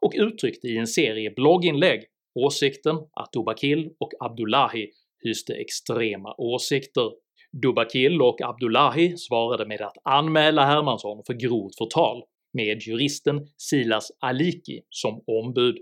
och 0.00 0.12
uttryckte 0.16 0.66
i 0.68 0.76
en 0.76 0.86
serie 0.86 1.30
blogginlägg 1.30 2.04
åsikten 2.34 2.96
att 2.96 3.32
Dubakil 3.32 3.90
och 4.00 4.10
Abdullahi 4.20 4.90
hyste 5.24 5.54
extrema 5.54 6.34
åsikter. 6.38 7.10
Dubakil 7.62 8.22
och 8.22 8.42
Abdullahi 8.42 9.16
svarade 9.16 9.66
med 9.66 9.80
att 9.80 9.96
anmäla 10.04 10.64
Hermansson 10.64 11.22
för 11.26 11.34
grovt 11.34 11.78
förtal 11.78 12.22
med 12.52 12.82
juristen 12.82 13.46
Silas 13.56 14.12
Aliki 14.20 14.80
som 14.90 15.22
ombud. 15.26 15.78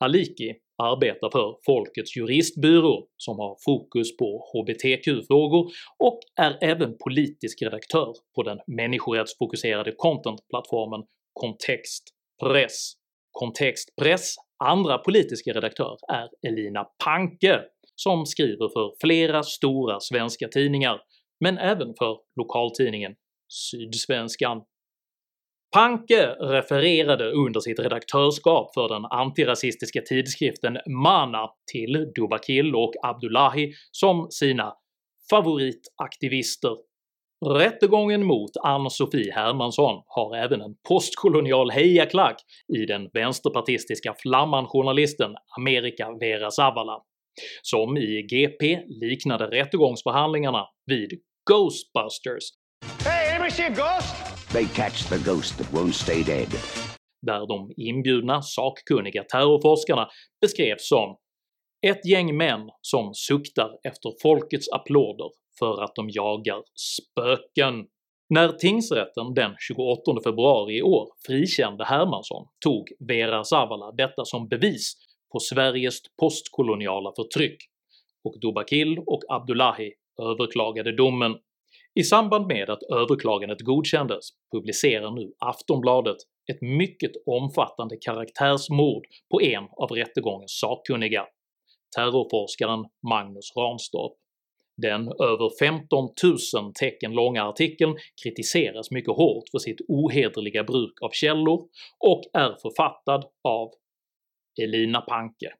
Aliki 0.00 0.54
arbetar 0.82 1.30
för 1.30 1.56
Folkets 1.66 2.16
juristbyrå 2.16 3.06
som 3.16 3.38
har 3.38 3.56
fokus 3.64 4.16
på 4.16 4.44
hbtq-frågor 4.52 5.70
och 5.98 6.18
är 6.40 6.58
även 6.60 6.96
politisk 7.04 7.62
redaktör 7.62 8.12
på 8.34 8.42
den 8.42 8.58
människorättsfokuserade 8.66 9.92
contentplattformen 9.96 11.02
Kontext 11.32 12.04
Press. 12.42 12.92
Kontext 13.32 13.96
Press 13.96 14.34
andra 14.64 14.98
politiska 14.98 15.52
redaktör 15.52 15.96
är 16.08 16.28
Elina 16.48 16.84
Panke 17.04 17.60
som 17.94 18.26
skriver 18.26 18.68
för 18.68 18.92
flera 19.00 19.42
stora 19.42 20.00
svenska 20.00 20.48
tidningar, 20.48 21.00
men 21.40 21.58
även 21.58 21.94
för 21.98 22.18
lokaltidningen 22.36 23.14
Sydsvenskan. 23.48 24.62
Panke 25.74 26.26
refererade 26.40 27.30
under 27.30 27.60
sitt 27.60 27.78
redaktörskap 27.78 28.74
för 28.74 28.88
den 28.88 29.04
antirasistiska 29.04 30.00
tidskriften 30.00 30.78
Mana 30.86 31.48
till 31.72 32.12
Dubakil 32.14 32.74
och 32.74 32.92
Abdullahi 33.02 33.72
som 33.90 34.26
sina 34.30 34.74
favoritaktivister. 35.30 36.76
Rättegången 37.46 38.24
mot 38.24 38.50
Ann-Sofie 38.62 39.32
Hermansson 39.34 40.02
har 40.06 40.36
även 40.36 40.60
en 40.60 40.74
postkolonial 40.88 41.70
hejaklack 41.70 42.36
i 42.78 42.86
den 42.86 43.08
vänsterpartistiska 43.12 44.14
flamman-journalisten 44.14 45.34
America 45.56 46.16
Vera 46.20 46.50
Zavala, 46.50 46.98
som 47.62 47.96
i 47.96 48.22
GP 48.22 48.80
liknade 48.86 49.46
rättegångsförhandlingarna 49.46 50.66
vid 50.86 51.20
“Ghostbusters” 51.50 52.44
Hey, 53.04 53.30
anybody 53.30 53.50
see 53.50 53.66
a 53.66 53.70
ghost? 53.70 54.27
They 54.52 54.64
catch 54.64 55.08
the 55.08 55.30
ghost 55.30 55.58
that 55.58 55.72
won't 55.72 55.92
stay 55.92 56.22
dead. 56.22 56.48
Där 57.22 57.46
de 57.46 57.72
inbjudna 57.76 58.42
sakkunniga 58.42 59.24
terrorforskarna 59.24 60.08
beskrevs 60.40 60.88
som 60.88 61.16
“ett 61.86 62.06
gäng 62.06 62.36
män 62.36 62.70
som 62.80 63.14
suktar 63.14 63.70
efter 63.82 64.12
folkets 64.22 64.68
applåder 64.68 65.30
för 65.58 65.82
att 65.82 65.94
de 65.94 66.10
jagar 66.10 66.62
spöken”. 66.74 67.86
När 68.28 68.48
tingsrätten 68.48 69.34
den 69.34 69.54
28 69.58 70.02
februari 70.24 70.78
i 70.78 70.82
år 70.82 71.08
frikände 71.26 71.84
Hermansson 71.84 72.46
tog 72.64 72.88
Vera 72.98 73.44
Zavala 73.44 73.92
detta 73.92 74.24
som 74.24 74.48
bevis 74.48 74.94
på 75.32 75.38
Sveriges 75.40 76.00
postkoloniala 76.20 77.12
förtryck, 77.16 77.56
och 78.24 78.40
Dobakil 78.40 78.98
och 78.98 79.22
Abdullahi 79.28 79.92
överklagade 80.22 80.96
domen. 80.96 81.36
I 81.98 82.04
samband 82.04 82.46
med 82.46 82.70
att 82.70 82.82
överklagandet 82.82 83.60
godkändes 83.60 84.28
publicerar 84.52 85.10
nu 85.10 85.32
Aftonbladet 85.38 86.16
ett 86.52 86.60
mycket 86.60 87.12
omfattande 87.26 87.96
karaktärsmord 87.96 89.06
på 89.30 89.42
en 89.42 89.64
av 89.76 89.90
rättegångens 89.90 90.58
sakkunniga, 90.60 91.26
terrorforskaren 91.96 92.84
Magnus 93.08 93.52
Ranstorp. 93.56 94.12
Den 94.76 95.08
över 95.08 95.50
15 95.58 96.08
000 96.54 96.72
tecken 96.74 97.12
långa 97.12 97.44
artikeln 97.44 97.96
kritiseras 98.22 98.90
mycket 98.90 99.16
hårt 99.16 99.44
för 99.50 99.58
sitt 99.58 99.80
ohederliga 99.88 100.64
bruk 100.64 101.02
av 101.02 101.10
källor 101.12 101.68
och 101.98 102.22
är 102.32 102.56
författad 102.62 103.24
av 103.44 103.70
Elina 104.62 105.00
Panke. 105.00 105.52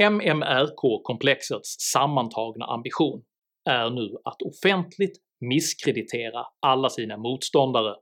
MMRK-komplexets 0.00 1.76
sammantagna 1.92 2.64
ambition 2.64 3.22
är 3.70 3.90
nu 3.90 4.16
att 4.24 4.42
offentligt 4.42 5.23
misskreditera 5.40 6.46
alla 6.66 6.88
sina 6.88 7.16
motståndare 7.16 7.94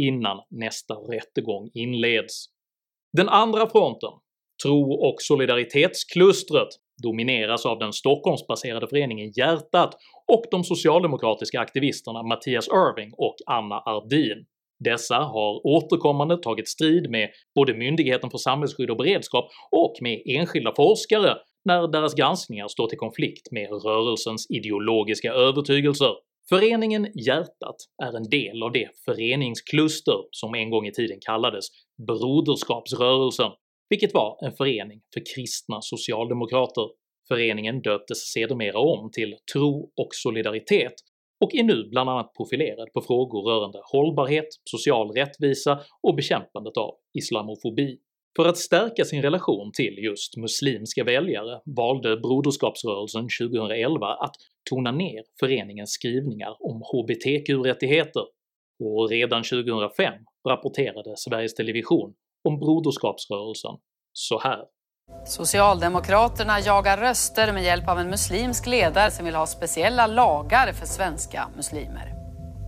innan 0.00 0.40
nästa 0.50 0.94
rättegång 0.94 1.70
inleds. 1.74 2.46
Den 3.12 3.28
andra 3.28 3.68
fronten, 3.68 4.10
tro 4.62 4.92
och 4.92 5.14
solidaritetsklustret, 5.18 6.68
domineras 7.02 7.66
av 7.66 7.78
den 7.78 7.92
Stockholmsbaserade 7.92 8.86
föreningen 8.86 9.32
Hjärtat 9.36 9.94
och 10.32 10.44
de 10.50 10.64
socialdemokratiska 10.64 11.60
aktivisterna 11.60 12.22
Mattias 12.22 12.68
Irving 12.68 13.12
och 13.16 13.36
Anna 13.46 13.74
Ardin. 13.74 14.46
Dessa 14.84 15.16
har 15.16 15.66
återkommande 15.66 16.36
tagit 16.36 16.68
strid 16.68 17.10
med 17.10 17.30
både 17.54 17.74
Myndigheten 17.74 18.30
för 18.30 18.38
samhällsskydd 18.38 18.90
och 18.90 18.96
beredskap 18.96 19.50
och 19.70 19.94
med 20.00 20.22
enskilda 20.26 20.72
forskare 20.76 21.36
när 21.64 21.88
deras 21.88 22.14
granskningar 22.14 22.68
står 22.68 22.86
till 22.86 22.98
konflikt 22.98 23.50
med 23.50 23.68
rörelsens 23.70 24.46
ideologiska 24.50 25.32
övertygelser 25.32 26.14
Föreningen 26.48 27.08
Hjärtat 27.26 27.76
är 28.02 28.16
en 28.16 28.30
del 28.30 28.62
av 28.62 28.72
det 28.72 28.88
föreningskluster 29.04 30.18
som 30.30 30.54
en 30.54 30.70
gång 30.70 30.86
i 30.86 30.92
tiden 30.92 31.18
kallades 31.20 31.66
Broderskapsrörelsen, 32.06 33.50
vilket 33.88 34.14
var 34.14 34.38
en 34.46 34.52
förening 34.52 35.00
för 35.14 35.22
kristna 35.34 35.78
socialdemokrater. 35.80 36.88
Föreningen 37.28 37.82
döptes 37.82 38.18
sedermera 38.32 38.78
om 38.78 39.10
till 39.12 39.36
Tro 39.52 39.92
och 39.96 40.08
Solidaritet 40.12 40.94
och 41.40 41.54
är 41.54 41.62
nu 41.62 41.88
bland 41.90 42.10
annat 42.10 42.34
profilerad 42.36 42.92
på 42.92 43.00
frågor 43.00 43.42
rörande 43.42 43.80
hållbarhet, 43.92 44.48
social 44.70 45.10
rättvisa 45.10 45.80
och 46.02 46.14
bekämpandet 46.14 46.76
av 46.76 46.94
islamofobi. 47.18 47.98
För 48.40 48.48
att 48.48 48.58
stärka 48.58 49.04
sin 49.04 49.22
relation 49.22 49.70
till 49.74 49.98
just 49.98 50.36
muslimska 50.36 51.04
väljare 51.04 51.60
valde 51.76 52.16
Broderskapsrörelsen 52.16 53.28
2011 53.40 54.06
att 54.06 54.34
tona 54.70 54.92
ner 54.92 55.22
föreningens 55.40 55.90
skrivningar 55.90 56.56
om 56.60 56.82
hbtq-rättigheter, 56.82 58.22
och 58.84 59.10
redan 59.10 59.42
2005 59.42 60.14
rapporterade 60.48 61.16
Sveriges 61.16 61.54
Television 61.54 62.14
om 62.48 62.58
Broderskapsrörelsen 62.58 63.74
så 64.12 64.38
här. 64.38 64.64
Socialdemokraterna 65.26 66.60
jagar 66.60 66.96
röster 66.96 67.52
med 67.52 67.64
hjälp 67.64 67.88
av 67.88 67.98
en 67.98 68.10
muslimsk 68.10 68.66
ledare 68.66 69.10
som 69.10 69.24
vill 69.24 69.34
ha 69.34 69.46
speciella 69.46 70.06
lagar 70.06 70.72
för 70.72 70.86
svenska 70.86 71.48
muslimer. 71.56 72.17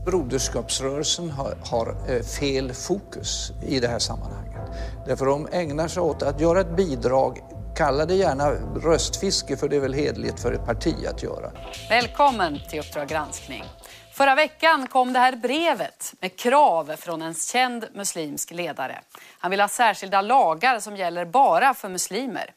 Broderskapsrörelsen 0.05 1.31
har, 1.31 1.55
har 1.65 1.97
eh, 2.09 2.23
fel 2.23 2.73
fokus 2.73 3.53
i 3.67 3.81
det 3.81 3.89
här 3.89 3.99
sammanhanget. 3.99 4.61
Därför 5.07 5.27
de 5.27 5.49
ägnar 5.53 5.89
sig 5.89 6.03
åt 6.03 6.23
att 6.23 6.41
göra 6.41 6.61
ett 6.61 6.77
bidrag 6.77 7.39
Kalla 7.77 8.07
det 8.07 8.15
gärna 8.15 8.51
röstfiske 8.85 9.57
för 9.57 9.69
det 9.69 9.77
är 9.77 9.81
väl 9.81 9.95
hedligt 9.95 10.41
för 10.41 10.53
ett 10.53 10.67
parti 10.67 10.95
att 11.07 11.23
göra. 11.23 11.53
Välkommen 11.89 12.61
till 12.71 12.81
Uppdrag 12.81 13.09
granskning. 13.09 13.65
Förra 14.13 14.35
veckan 14.35 14.87
kom 14.87 15.13
det 15.13 15.19
här 15.19 15.37
brevet 15.37 16.15
med 16.21 16.39
krav 16.39 16.97
från 16.97 17.23
en 17.23 17.35
känd 17.35 17.85
muslimsk 17.95 18.51
ledare. 18.51 19.01
Han 19.39 19.51
vill 19.51 19.61
ha 19.61 19.69
särskilda 19.69 20.23
lagar 20.23 20.81
som 20.81 20.97
gäller 20.97 21.25
bara 21.25 21.75
för 21.75 21.89
muslimer. 21.89 22.51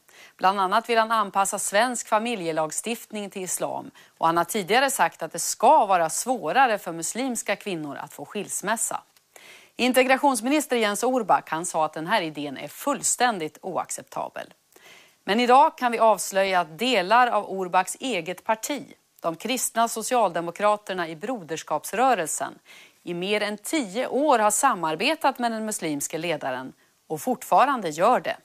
Bland 0.44 0.60
annat 0.60 0.90
vill 0.90 0.98
han 0.98 1.12
anpassa 1.12 1.60
svensk 1.60 2.08
familjelagstiftning 2.08 3.30
till 3.30 3.42
islam 3.42 3.92
och 4.18 4.26
han 4.26 4.38
har 4.38 4.44
tidigare 4.44 4.92
sagt 4.92 5.24
att 5.24 5.32
det 5.32 5.40
ska 5.40 5.86
vara 5.86 6.10
svårare 6.10 6.78
för 6.78 6.92
muslimska 6.92 7.56
kvinnor 7.56 7.98
att 7.98 8.14
få 8.14 8.26
skilsmässa. 8.26 9.02
Integrationsminister 9.76 10.78
Jens 10.78 11.04
Orback 11.04 11.50
han 11.50 11.66
sa 11.66 11.86
att 11.86 11.94
den 11.94 12.08
här 12.08 12.22
idén 12.22 12.58
är 12.58 12.68
fullständigt 12.68 13.58
oacceptabel. 13.62 14.54
Men 15.24 15.40
idag 15.40 15.78
kan 15.78 15.92
vi 15.92 16.00
avslöja 16.00 16.60
att 16.60 16.80
delar 16.80 17.28
av 17.28 17.52
Orbacks 17.52 17.98
eget 18.00 18.44
parti, 18.44 18.94
de 19.20 19.36
kristna 19.36 19.88
socialdemokraterna 19.88 21.08
i 21.08 21.16
Broderskapsrörelsen, 21.16 22.54
i 23.04 23.14
mer 23.14 23.42
än 23.42 23.58
tio 23.58 24.08
år 24.08 24.40
har 24.40 24.52
samarbetat 24.52 25.40
med 25.40 25.52
den 25.52 25.66
muslimske 25.66 26.18
ledaren 26.18 26.74
och 27.08 27.22
fortfarande 27.22 27.90
gör 27.90 28.20
det. 28.20 28.38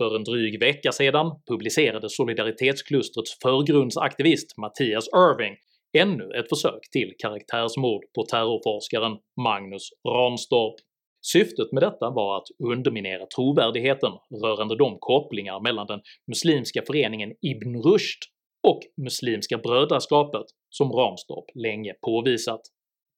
För 0.00 0.16
en 0.16 0.24
dryg 0.24 0.60
vecka 0.60 0.92
sedan 0.92 1.30
publicerade 1.48 2.08
solidaritetsklustrets 2.10 3.38
förgrundsaktivist 3.42 4.58
Mattias 4.58 5.08
Irving 5.08 5.56
ännu 5.98 6.24
ett 6.38 6.48
försök 6.48 6.90
till 6.92 7.14
karaktärsmord 7.18 8.02
på 8.14 8.22
terrorforskaren 8.22 9.18
Magnus 9.40 9.88
Ranstorp. 10.08 10.74
Syftet 11.22 11.72
med 11.72 11.82
detta 11.82 12.10
var 12.10 12.36
att 12.36 12.46
underminera 12.64 13.26
trovärdigheten 13.26 14.12
rörande 14.44 14.76
de 14.76 14.98
kopplingar 14.98 15.60
mellan 15.60 15.86
den 15.86 16.00
muslimska 16.26 16.82
föreningen 16.86 17.32
Ibn 17.42 17.82
Rushd 17.82 18.22
och 18.68 18.80
Muslimska 19.04 19.58
brödraskapet 19.58 20.46
som 20.70 20.92
Ranstorp 20.92 21.44
länge 21.54 21.94
påvisat. 22.06 22.60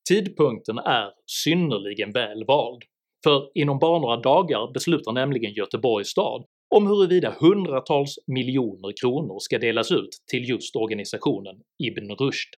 Tidpunkten 0.08 0.78
är 0.78 1.10
synnerligen 1.26 2.12
väl 2.12 2.44
vald, 2.44 2.82
för 3.24 3.50
inom 3.54 3.78
bara 3.78 3.98
några 3.98 4.16
dagar 4.16 4.72
beslutar 4.72 5.12
nämligen 5.12 5.52
Göteborgs 5.52 6.08
stad 6.08 6.44
om 6.76 6.86
huruvida 6.86 7.36
hundratals 7.40 8.18
miljoner 8.26 8.92
kronor 9.00 9.38
ska 9.38 9.58
delas 9.58 9.92
ut 9.92 10.10
till 10.30 10.48
just 10.48 10.76
organisationen 10.76 11.56
Ibn 11.78 12.10
Rushd 12.10 12.54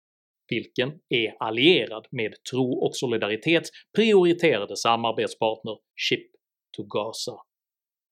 vilken 0.48 0.92
är 1.08 1.34
allierad 1.38 2.06
med 2.10 2.34
Tro 2.50 2.72
och 2.72 2.96
Solidaritets 2.96 3.70
prioriterade 3.96 4.76
samarbetspartner 4.76 5.76
Ship 6.08 6.30
to 6.76 6.82
Gaza. 6.82 7.36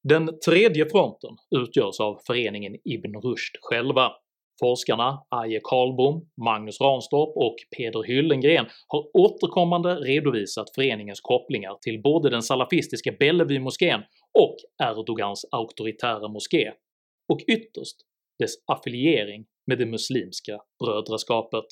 Den 0.09 0.38
tredje 0.47 0.88
fronten 0.88 1.31
utgörs 1.57 2.01
av 2.01 2.21
föreningen 2.27 2.77
Ibn 2.85 3.17
Rushd 3.17 3.57
själva. 3.61 4.12
Forskarna 4.61 5.23
Aje 5.29 5.61
Karlbom, 5.65 6.27
Magnus 6.45 6.81
Ranstorp 6.81 7.37
och 7.37 7.57
Peder 7.77 8.03
Hyllengren 8.03 8.67
har 8.87 9.17
återkommande 9.17 9.95
redovisat 9.95 10.75
föreningens 10.75 11.21
kopplingar 11.21 11.79
till 11.81 12.03
både 12.03 12.31
den 12.31 12.43
salafistiska 12.43 13.12
Bellevue-moskén 13.12 14.01
och 14.38 14.57
Erdogans 14.83 15.45
auktoritära 15.51 16.29
moské, 16.29 16.73
och 17.33 17.40
ytterst 17.49 17.97
dess 18.38 18.55
affiliering 18.66 19.45
med 19.66 19.79
det 19.79 19.87
muslimska 19.87 20.59
brödraskapet. 20.85 21.64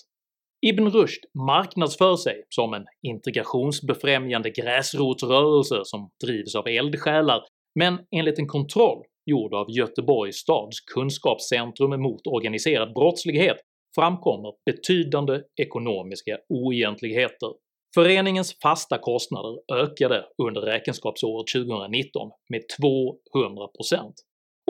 Ibn 0.67 0.89
Rushd 0.89 1.25
marknadsför 1.35 2.17
sig 2.17 2.45
som 2.49 2.75
en 2.75 2.87
integrationsbefrämjande 3.03 4.51
gräsrotsrörelse 4.51 5.81
som 5.85 6.11
drivs 6.25 6.55
av 6.55 6.69
eldsjälar, 6.69 7.43
men 7.75 7.99
enligt 8.17 8.39
en 8.39 8.47
kontroll 8.47 9.03
gjord 9.31 9.55
av 9.55 9.71
Göteborgs 9.71 10.37
stads 10.37 10.81
kunskapscentrum 10.81 12.03
mot 12.03 12.27
organiserad 12.27 12.95
brottslighet 12.95 13.57
framkommer 13.95 14.53
betydande 14.65 15.41
ekonomiska 15.63 16.39
oegentligheter. 16.49 17.51
Föreningens 17.95 18.59
fasta 18.63 18.99
kostnader 18.99 19.59
ökade 19.73 20.27
under 20.43 20.61
räkenskapsåret 20.61 21.47
2019 21.55 22.31
med 22.49 22.63
200% 22.83 24.13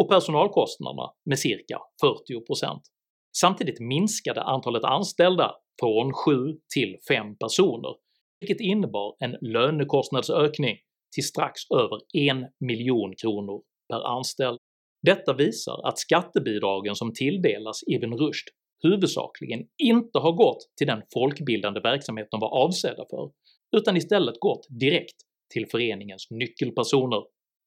och 0.00 0.08
personalkostnaderna 0.08 1.10
med 1.24 1.38
cirka 1.38 1.78
40%. 2.02 2.80
Samtidigt 3.36 3.80
minskade 3.80 4.42
antalet 4.42 4.84
anställda 4.84 5.54
från 5.80 6.12
7 6.12 6.32
till 6.74 6.96
5 7.08 7.36
personer, 7.36 7.94
vilket 8.40 8.60
innebar 8.60 9.16
en 9.18 9.36
lönekostnadsökning 9.40 10.76
till 11.14 11.26
strax 11.26 11.60
över 11.70 11.96
1 11.96 12.50
miljon 12.60 13.14
kronor 13.22 13.62
per 13.92 14.16
anställd. 14.16 14.58
Detta 15.02 15.32
visar 15.34 15.88
att 15.88 15.98
skattebidragen 15.98 16.94
som 16.94 17.12
tilldelas 17.14 17.80
Ibn 17.86 18.12
Rushd 18.12 18.48
huvudsakligen 18.82 19.66
inte 19.82 20.18
har 20.18 20.32
gått 20.32 20.58
till 20.78 20.86
den 20.86 21.02
folkbildande 21.12 21.80
verksamhet 21.80 22.28
de 22.30 22.40
var 22.40 22.64
avsedda 22.64 23.04
för, 23.10 23.30
utan 23.76 23.96
istället 23.96 24.40
gått 24.40 24.66
direkt 24.80 25.16
till 25.52 25.66
föreningens 25.70 26.26
nyckelpersoner. 26.30 27.22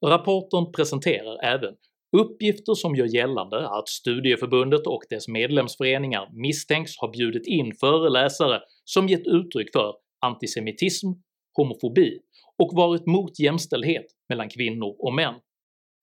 Rapporten 0.05 0.71
presenterar 0.71 1.43
även 1.43 1.75
Uppgifter 2.17 2.73
som 2.73 2.95
gör 2.95 3.15
gällande 3.15 3.69
att 3.69 3.89
studieförbundet 3.89 4.87
och 4.87 5.01
dess 5.09 5.27
medlemsföreningar 5.27 6.29
misstänks 6.33 6.97
ha 6.97 7.11
bjudit 7.11 7.47
in 7.47 7.73
föreläsare 7.79 8.61
som 8.85 9.07
gett 9.07 9.27
uttryck 9.27 9.69
för 9.73 9.93
antisemitism, 10.25 11.07
homofobi 11.53 12.19
och 12.57 12.69
varit 12.73 13.05
mot 13.05 13.39
jämställdhet 13.39 14.05
mellan 14.29 14.49
kvinnor 14.49 14.95
och 14.99 15.13
män. 15.13 15.33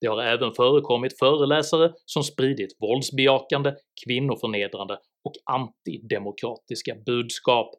Det 0.01 0.07
har 0.07 0.23
även 0.23 0.53
förekommit 0.53 1.19
föreläsare 1.19 1.93
som 2.05 2.23
spridit 2.23 2.77
våldsbejakande, 2.79 3.73
kvinnoförnedrande 4.05 4.97
och 5.23 5.33
antidemokratiska 5.45 6.95
budskap. 7.05 7.75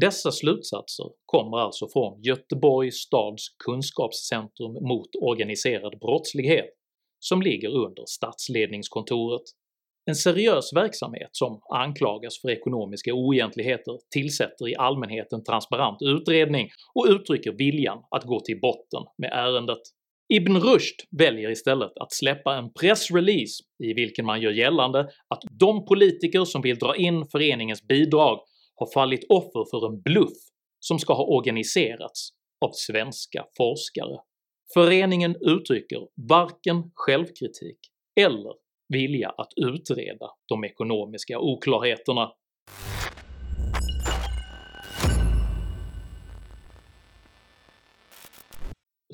Dessa 0.00 0.30
slutsatser 0.30 1.06
kommer 1.26 1.58
alltså 1.58 1.88
från 1.88 2.22
Göteborgs 2.22 2.94
stads 2.94 3.44
kunskapscentrum 3.64 4.72
mot 4.72 5.08
organiserad 5.20 5.98
brottslighet 6.00 6.70
som 7.20 7.42
ligger 7.42 7.68
under 7.68 8.04
statsledningskontoret. 8.06 9.42
En 10.10 10.14
seriös 10.14 10.72
verksamhet 10.72 11.28
som 11.32 11.60
anklagas 11.74 12.40
för 12.40 12.50
ekonomiska 12.50 13.14
oegentligheter 13.14 13.98
tillsätter 14.10 14.68
i 14.68 14.76
allmänhet 14.76 15.32
en 15.32 15.44
transparent 15.44 16.02
utredning 16.02 16.68
och 16.94 17.06
uttrycker 17.08 17.52
viljan 17.52 17.98
att 18.10 18.24
gå 18.24 18.40
till 18.40 18.60
botten 18.60 19.02
med 19.18 19.30
ärendet. 19.32 19.82
Ibn 20.28 20.56
Rushd 20.56 21.00
väljer 21.10 21.50
istället 21.50 21.92
att 22.00 22.12
släppa 22.12 22.54
en 22.56 22.72
pressrelease 22.72 23.64
i 23.84 23.94
vilken 23.94 24.26
man 24.26 24.40
gör 24.40 24.50
gällande 24.50 25.00
att 25.28 25.42
de 25.60 25.84
politiker 25.84 26.44
som 26.44 26.62
vill 26.62 26.78
dra 26.78 26.96
in 26.96 27.26
föreningens 27.32 27.82
bidrag 27.86 28.40
har 28.74 28.92
fallit 28.94 29.24
offer 29.28 29.70
för 29.70 29.86
en 29.86 30.02
bluff 30.02 30.38
som 30.80 30.98
ska 30.98 31.14
ha 31.14 31.24
organiserats 31.24 32.28
av 32.64 32.70
svenska 32.72 33.44
forskare. 33.56 34.18
Föreningen 34.74 35.36
uttrycker 35.40 36.08
varken 36.28 36.90
självkritik 36.94 37.78
eller 38.20 38.52
vilja 38.88 39.28
att 39.28 39.52
utreda 39.56 40.26
de 40.48 40.64
ekonomiska 40.64 41.38
oklarheterna. 41.38 42.32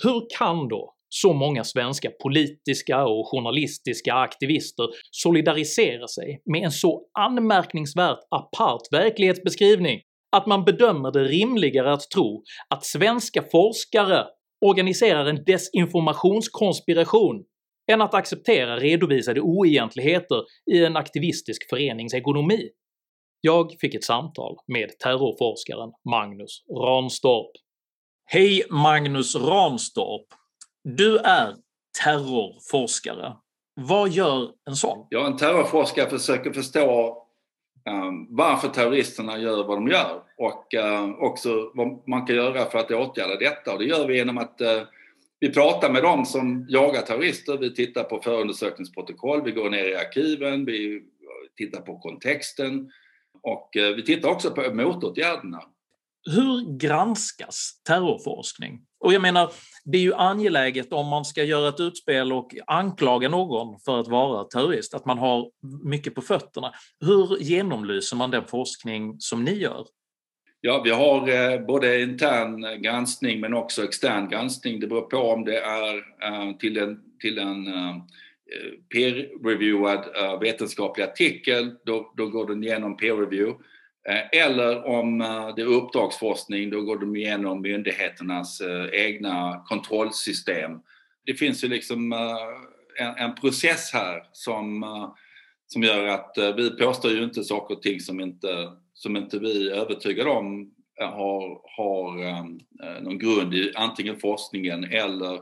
Hur 0.03 0.27
kan 0.39 0.69
då 0.69 0.98
så 1.09 1.33
många 1.33 1.65
svenska 1.65 2.11
politiska 2.23 3.05
och 3.05 3.31
journalistiska 3.31 4.15
aktivister 4.15 4.87
solidariserar 5.11 6.07
sig 6.07 6.43
med 6.53 6.63
en 6.63 6.73
så 6.73 7.03
anmärkningsvärt 7.19 8.19
apart 8.31 8.83
verklighetsbeskrivning 8.91 10.01
att 10.37 10.47
man 10.47 10.65
bedömer 10.65 11.13
det 11.13 11.25
rimligare 11.25 11.93
att 11.93 12.11
tro 12.15 12.43
att 12.69 12.85
svenska 12.85 13.43
forskare 13.43 14.27
organiserar 14.67 15.27
en 15.27 15.45
desinformationskonspiration 15.45 17.45
än 17.93 18.03
att 18.03 18.15
acceptera 18.15 18.77
redovisade 18.77 19.41
oegentligheter 19.41 20.43
i 20.73 20.85
en 20.85 20.97
aktivistisk 20.97 21.69
förenings 21.71 22.15
ekonomi. 22.15 22.69
Jag 23.41 23.73
fick 23.81 23.95
ett 23.95 24.05
samtal 24.05 24.57
med 24.67 24.99
terrorforskaren 24.99 25.91
Magnus 26.11 26.65
Ranstorp. 26.85 27.51
Hej 28.27 28.63
Magnus 28.71 29.37
Ranstorp! 29.37 30.27
Du 30.97 31.19
är 31.19 31.55
terrorforskare. 32.05 33.37
Vad 33.75 34.09
gör 34.09 34.51
en 34.69 34.77
sån? 34.77 35.07
Ja, 35.11 35.27
en 35.27 35.37
terrorforskare 35.37 36.11
försöker 36.11 36.53
förstå 36.53 37.17
um, 37.91 38.37
varför 38.37 38.69
terroristerna 38.69 39.39
gör 39.39 39.65
vad 39.65 39.77
de 39.77 39.89
gör 39.89 40.23
och 40.37 40.75
uh, 40.75 41.23
också 41.23 41.71
vad 41.75 42.09
man 42.09 42.27
kan 42.27 42.37
göra 42.37 42.71
för 42.71 42.79
att 42.79 42.91
åtgärda 42.91 43.37
detta. 43.37 43.73
Och 43.73 43.79
det 43.79 43.85
gör 43.85 44.07
vi 44.07 44.17
genom 44.17 44.39
att 44.39 44.61
uh, 44.61 44.83
vi 45.41 45.53
pratar 45.53 45.93
med 45.93 46.03
dem 46.03 46.25
som 46.25 46.67
jagar 46.69 47.03
terrorister, 47.03 47.59
vi 47.59 47.75
tittar 47.75 48.05
på 48.05 48.21
förundersökningsprotokoll, 48.23 49.43
vi 49.45 49.53
går 49.53 49.71
ner 49.71 49.85
i 49.85 49.97
arkiven, 49.97 50.65
vi 50.65 51.03
tittar 51.57 51.81
på 51.81 51.99
kontexten 51.99 52.91
och 53.43 53.77
uh, 53.77 53.97
vi 53.97 54.03
tittar 54.03 54.29
också 54.29 54.51
på 54.51 54.75
motåtgärderna. 54.75 55.63
Hur 56.31 56.79
granskas 56.79 57.81
terrorforskning? 57.85 58.88
Och 59.01 59.13
jag 59.13 59.23
menar, 59.23 59.53
det 59.85 59.99
är 59.99 60.03
ju 60.03 60.15
angeläget 60.15 60.93
om 60.93 61.07
man 61.07 61.25
ska 61.25 61.45
göra 61.45 61.69
ett 61.69 61.81
utspel 61.81 62.33
och 62.33 62.55
anklaga 62.67 63.29
någon 63.29 63.81
för 63.81 64.01
att 64.01 64.09
vara 64.09 64.45
terrorist, 64.45 64.95
att 64.95 65.07
man 65.07 65.19
har 65.19 65.51
mycket 65.85 66.15
på 66.15 66.23
fötterna. 66.23 66.73
Hur 67.01 67.37
genomlyser 67.41 68.17
man 68.17 68.31
den 68.31 68.45
forskning 68.45 69.17
som 69.19 69.45
ni 69.45 69.53
gör? 69.53 69.87
Ja, 70.61 70.83
vi 70.85 70.91
har 70.91 71.29
eh, 71.29 71.61
både 71.61 72.03
intern 72.03 72.83
granskning 72.83 73.41
men 73.41 73.55
också 73.55 73.85
extern 73.85 74.29
granskning. 74.29 74.81
Det 74.81 74.87
beror 74.87 75.03
på 75.03 75.17
om 75.17 75.45
det 75.45 75.59
är 75.59 75.97
eh, 75.97 76.57
till 76.57 76.79
en, 76.79 77.01
till 77.21 77.39
en 77.39 77.67
eh, 77.67 77.97
peer-reviewad 78.95 80.17
eh, 80.17 80.41
vetenskaplig 80.41 81.05
artikel, 81.05 81.75
då, 81.85 82.13
då 82.17 82.27
går 82.27 82.47
den 82.47 82.65
igenom 82.65 82.97
peer-review. 82.97 83.55
Eh, 84.09 84.41
eller 84.43 84.87
om 84.87 85.21
eh, 85.21 85.55
det 85.57 85.63
är 85.63 85.67
uppdragsforskning, 85.67 86.71
då 86.71 86.83
går 86.83 86.99
de 86.99 87.17
igenom 87.17 87.63
myndigheternas 87.63 88.61
eh, 88.61 88.87
egna 88.93 89.63
kontrollsystem. 89.67 90.73
Det 91.25 91.35
finns 91.35 91.65
ju 91.65 91.69
liksom 91.69 92.13
en, 92.99 93.15
en 93.17 93.35
process 93.35 93.91
här 93.93 94.23
som, 94.33 94.85
som 95.67 95.83
gör 95.83 96.07
att 96.07 96.35
vi 96.57 96.71
påstår 96.71 97.11
ju 97.11 97.25
inte 97.25 97.45
saker 97.45 97.75
och 97.75 97.83
ting 97.83 98.01
som 98.01 98.21
inte, 98.21 98.73
som 98.95 99.17
inte 99.17 99.39
vi 99.39 99.71
är 99.71 99.75
övertygade 99.75 100.31
om 100.31 100.75
har, 101.01 101.61
har 101.77 102.43
någon 103.01 103.19
grund 103.19 103.55
i 103.55 103.73
antingen 103.75 104.17
forskningen 104.17 104.85
eller 104.85 105.41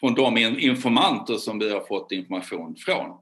från 0.00 0.14
de 0.14 0.36
informanter 0.38 1.34
som 1.34 1.58
vi 1.58 1.72
har 1.72 1.80
fått 1.80 2.12
information 2.12 2.76
från. 2.76 3.18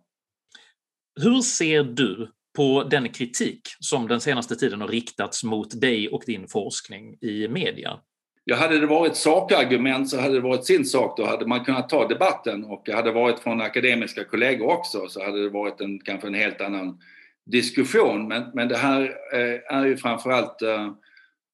Hur 1.20 1.40
ser 1.40 1.85
du 1.85 2.33
på 2.56 2.82
den 2.82 3.08
kritik 3.08 3.60
som 3.80 4.08
den 4.08 4.20
senaste 4.20 4.56
tiden 4.56 4.80
har 4.80 4.88
riktats 4.88 5.44
mot 5.44 5.80
dig 5.80 6.08
och 6.08 6.22
din 6.26 6.48
forskning 6.48 7.18
i 7.20 7.48
media? 7.48 8.00
Ja, 8.44 8.56
hade 8.56 8.80
det 8.80 8.86
varit 8.86 9.16
sakargument 9.16 10.08
så 10.08 10.20
hade 10.20 10.34
det 10.34 10.40
varit 10.40 10.64
sin 10.64 10.84
sak. 10.84 11.16
Då 11.16 11.26
hade 11.26 11.46
man 11.46 11.64
kunnat 11.64 11.88
ta 11.88 12.08
debatten 12.08 12.64
och 12.64 12.88
hade 12.88 13.08
det 13.08 13.14
varit 13.14 13.40
från 13.40 13.60
akademiska 13.60 14.24
kollegor 14.24 14.66
också 14.66 15.08
så 15.08 15.24
hade 15.24 15.42
det 15.42 15.48
varit 15.48 15.80
en, 15.80 16.00
kanske 16.00 16.26
en 16.26 16.34
helt 16.34 16.60
annan 16.60 16.98
diskussion. 17.46 18.28
Men, 18.28 18.50
men 18.54 18.68
det 18.68 18.76
här 18.76 19.02
eh, 19.32 19.76
är 19.76 19.86
ju 19.86 19.96
framförallt 19.96 20.62
eh, 20.62 20.92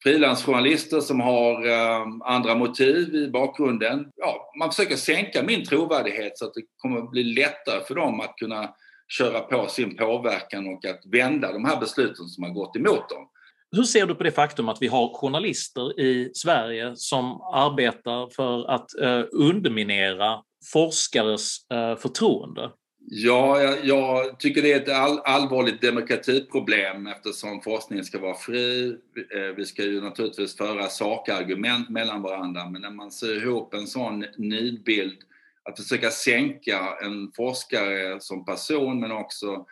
frilansjournalister 0.02 1.00
som 1.00 1.20
har 1.20 1.66
eh, 1.66 2.06
andra 2.24 2.54
motiv 2.54 3.14
i 3.14 3.30
bakgrunden. 3.30 4.06
Ja, 4.16 4.52
man 4.58 4.70
försöker 4.70 4.96
sänka 4.96 5.42
min 5.42 5.64
trovärdighet 5.64 6.38
så 6.38 6.44
att 6.44 6.54
det 6.54 6.62
kommer 6.76 7.02
bli 7.02 7.22
lättare 7.22 7.84
för 7.86 7.94
dem 7.94 8.20
att 8.20 8.36
kunna 8.36 8.74
köra 9.18 9.40
på 9.40 9.66
sin 9.68 9.96
påverkan 9.96 10.68
och 10.68 10.84
att 10.84 11.00
vända 11.06 11.52
de 11.52 11.64
här 11.64 11.80
besluten 11.80 12.28
som 12.28 12.44
har 12.44 12.50
gått 12.50 12.76
emot 12.76 13.08
dem. 13.08 13.28
Hur 13.76 13.82
ser 13.82 14.06
du 14.06 14.14
på 14.14 14.22
det 14.22 14.32
faktum 14.32 14.68
att 14.68 14.82
vi 14.82 14.86
har 14.86 15.14
journalister 15.14 16.00
i 16.00 16.30
Sverige 16.34 16.92
som 16.96 17.40
arbetar 17.40 18.34
för 18.36 18.70
att 18.70 19.00
eh, 19.00 19.24
underminera 19.32 20.42
forskares 20.72 21.70
eh, 21.70 21.96
förtroende? 21.96 22.70
Ja, 23.12 23.62
jag, 23.62 23.84
jag, 23.84 24.40
tycker 24.40 24.62
det 24.62 24.72
är 24.72 24.76
ett 24.76 24.88
all, 24.88 25.18
allvarligt 25.18 25.80
demokratiproblem 25.80 27.06
eftersom 27.06 27.60
forskningen 27.60 28.04
ska 28.04 28.18
vara 28.18 28.34
fri. 28.34 28.96
Eh, 29.34 29.56
vi 29.56 29.64
ska 29.64 29.82
ju 29.82 30.00
naturligtvis 30.00 30.56
föra 30.56 30.86
sakargument 30.86 31.88
mellan 31.88 32.22
varandra 32.22 32.70
men 32.70 32.82
när 32.82 32.90
man 32.90 33.10
ser 33.10 33.42
ihop 33.42 33.74
en 33.74 33.86
sån 33.86 34.24
nidbild 34.36 35.18
att 35.62 35.78
försöka 35.78 36.10
sänka 36.10 36.96
en 37.02 37.32
forskare 37.36 38.20
som 38.20 38.44
person 38.44 39.00
men 39.00 39.12
också 39.12 39.66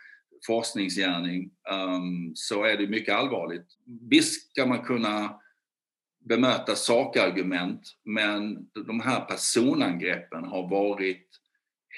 forskningsgärning 0.47 1.51
um, 1.71 2.31
så 2.35 2.63
är 2.63 2.77
det 2.77 2.87
mycket 2.87 3.15
allvarligt. 3.15 3.67
Visst 4.09 4.51
ska 4.51 4.65
man 4.65 4.83
kunna 4.83 5.39
bemöta 6.19 6.75
sakargument 6.75 7.81
men 8.05 8.69
de 8.85 8.99
här 8.99 9.25
personangreppen 9.25 10.43
har 10.43 10.69
varit 10.69 11.27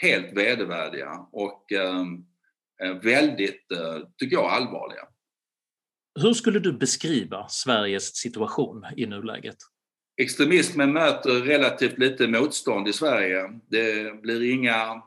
helt 0.02 0.38
vedervärdiga 0.38 1.28
och 1.32 1.72
um, 1.72 2.26
väldigt, 3.04 3.66
uh, 3.72 4.08
tycker 4.18 4.36
jag, 4.36 4.46
allvarliga. 4.46 5.08
Hur 6.20 6.34
skulle 6.34 6.60
du 6.60 6.74
beskriva 6.74 7.48
Sveriges 7.50 8.16
situation 8.16 8.86
i 8.98 9.06
nuläget? 9.06 9.58
Extremismen 10.22 10.94
möter 10.94 11.32
relativt 11.32 11.98
lite 11.98 12.28
motstånd 12.28 12.88
i 12.88 12.94
Sverige. 12.94 13.60
Det 13.68 14.22
blir 14.22 14.54
inga, 14.54 15.02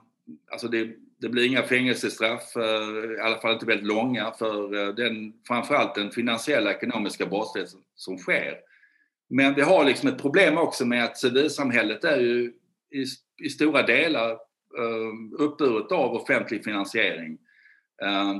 alltså 0.50 0.68
det, 0.68 0.90
det 1.20 1.29
blir 1.29 1.46
inga 1.46 1.62
fängelsestraff, 1.62 2.57
eh, 2.57 3.14
i 3.16 3.20
alla 3.20 3.37
fall 3.37 3.53
inte 3.53 3.66
väldigt 3.66 3.87
långa, 3.87 4.33
för 4.38 4.74
eh, 4.74 4.94
den, 4.94 5.33
framförallt 5.48 5.94
den 5.94 6.11
finansiella 6.11 6.70
ekonomiska 6.70 7.27
brottslighet 7.27 7.70
som 7.94 8.18
sker. 8.18 8.55
Men 9.31 9.55
vi 9.55 9.62
har 9.62 9.85
liksom 9.85 10.09
ett 10.09 10.22
problem 10.22 10.59
också 10.59 10.87
med 10.87 11.05
att 11.05 11.18
civilsamhället 11.18 12.05
är 12.05 12.20
ju 12.20 12.53
i, 12.90 13.05
i 13.44 13.48
stora 13.48 13.83
delar 13.83 14.31
eh, 14.31 15.38
uppburet 15.38 15.92
av 15.92 16.14
offentlig 16.14 16.64
finansiering. 16.64 17.38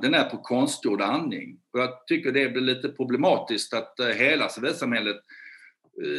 Den 0.03 0.15
är 0.15 0.31
på 0.31 0.37
konstgjord 0.37 1.03
andning. 1.03 1.59
Och 1.73 1.81
jag 1.81 2.07
tycker 2.07 2.33
det 2.33 2.49
blir 2.49 2.63
lite 2.63 2.89
problematiskt 2.89 3.75
att 3.75 3.95
hela 4.17 4.49
civilsamhället 4.49 5.17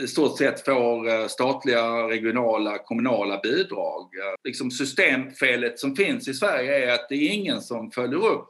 i 0.03 0.07
stort 0.07 0.37
sett 0.37 0.65
får 0.65 1.09
eh, 1.09 1.27
statliga, 1.27 2.07
regionala, 2.07 2.77
kommunala 2.77 3.39
bidrag. 3.43 4.09
Liksom 4.43 4.71
systemfelet 4.71 5.79
som 5.79 5.95
finns 5.95 6.27
i 6.27 6.33
Sverige 6.33 6.85
är 6.85 6.93
att 6.93 7.09
det 7.09 7.15
är 7.15 7.33
ingen 7.33 7.61
som 7.61 7.91
följer 7.91 8.25
upp 8.25 8.49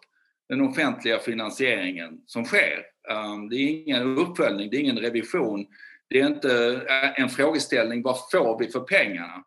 den 0.49 0.61
offentliga 0.61 1.19
finansieringen 1.19 2.21
som 2.25 2.45
sker. 2.45 2.85
Ehm, 3.11 3.49
det 3.49 3.55
är 3.55 3.87
ingen 3.87 4.17
uppföljning, 4.17 4.69
det 4.69 4.77
är 4.77 4.81
ingen 4.81 4.99
revision. 4.99 5.65
Det 6.09 6.21
är 6.21 6.27
inte 6.27 6.81
eh, 6.89 7.21
en 7.21 7.29
frågeställning, 7.29 8.03
vad 8.03 8.17
får 8.31 8.59
vi 8.59 8.67
för 8.67 8.79
pengarna? 8.79 9.43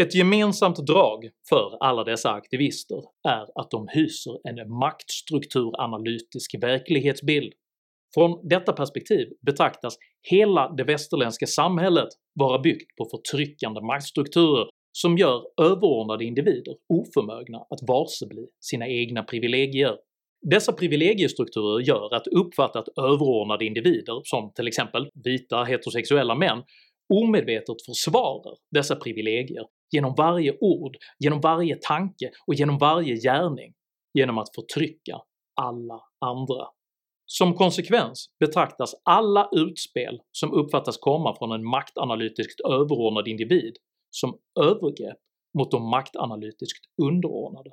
Ett 0.00 0.14
gemensamt 0.14 0.86
drag 0.86 1.30
för 1.48 1.84
alla 1.84 2.04
dessa 2.04 2.32
aktivister 2.32 3.02
är 3.28 3.60
att 3.60 3.70
de 3.70 3.88
hyser 3.88 4.48
en 4.48 4.70
maktstrukturanalytisk 4.70 6.54
verklighetsbild 6.60 7.52
från 8.14 8.48
detta 8.48 8.72
perspektiv 8.72 9.26
betraktas 9.46 9.96
hela 10.30 10.68
det 10.76 10.84
västerländska 10.84 11.46
samhället 11.46 12.08
vara 12.34 12.58
byggt 12.58 12.96
på 12.96 13.04
förtryckande 13.10 13.80
maktstrukturer 13.80 14.66
som 14.92 15.18
gör 15.18 15.42
överordnade 15.60 16.24
individer 16.24 16.74
oförmögna 16.88 17.58
att 17.58 17.88
varsebli 17.88 18.46
sina 18.60 18.88
egna 18.88 19.22
privilegier. 19.22 19.96
Dessa 20.50 20.72
privilegiestrukturer 20.72 21.80
gör 21.80 22.14
att 22.14 22.26
uppfattat 22.26 22.88
överordnade 22.98 23.64
individer, 23.64 24.20
som 24.24 24.52
till 24.54 24.68
exempel 24.68 25.08
vita 25.24 25.64
heterosexuella 25.64 26.34
män, 26.34 26.62
omedvetet 27.14 27.76
försvarar 27.86 28.56
dessa 28.70 28.96
privilegier 28.96 29.64
genom 29.92 30.14
varje 30.18 30.56
ord, 30.60 30.96
genom 31.18 31.40
varje 31.40 31.76
tanke 31.76 32.30
och 32.46 32.54
genom 32.54 32.78
varje 32.78 33.14
gärning 33.14 33.74
genom 34.14 34.38
att 34.38 34.54
förtrycka 34.54 35.16
alla 35.60 36.00
andra. 36.20 36.66
Som 37.30 37.54
konsekvens 37.54 38.30
betraktas 38.40 38.94
alla 39.04 39.48
utspel 39.52 40.20
som 40.32 40.52
uppfattas 40.52 40.98
komma 40.98 41.36
från 41.38 41.52
en 41.52 41.64
maktanalytiskt 41.64 42.60
överordnad 42.60 43.28
individ 43.28 43.76
som 44.10 44.38
övergrepp 44.60 45.18
mot 45.58 45.70
de 45.70 45.90
maktanalytiskt 45.90 46.84
underordnade. 47.02 47.70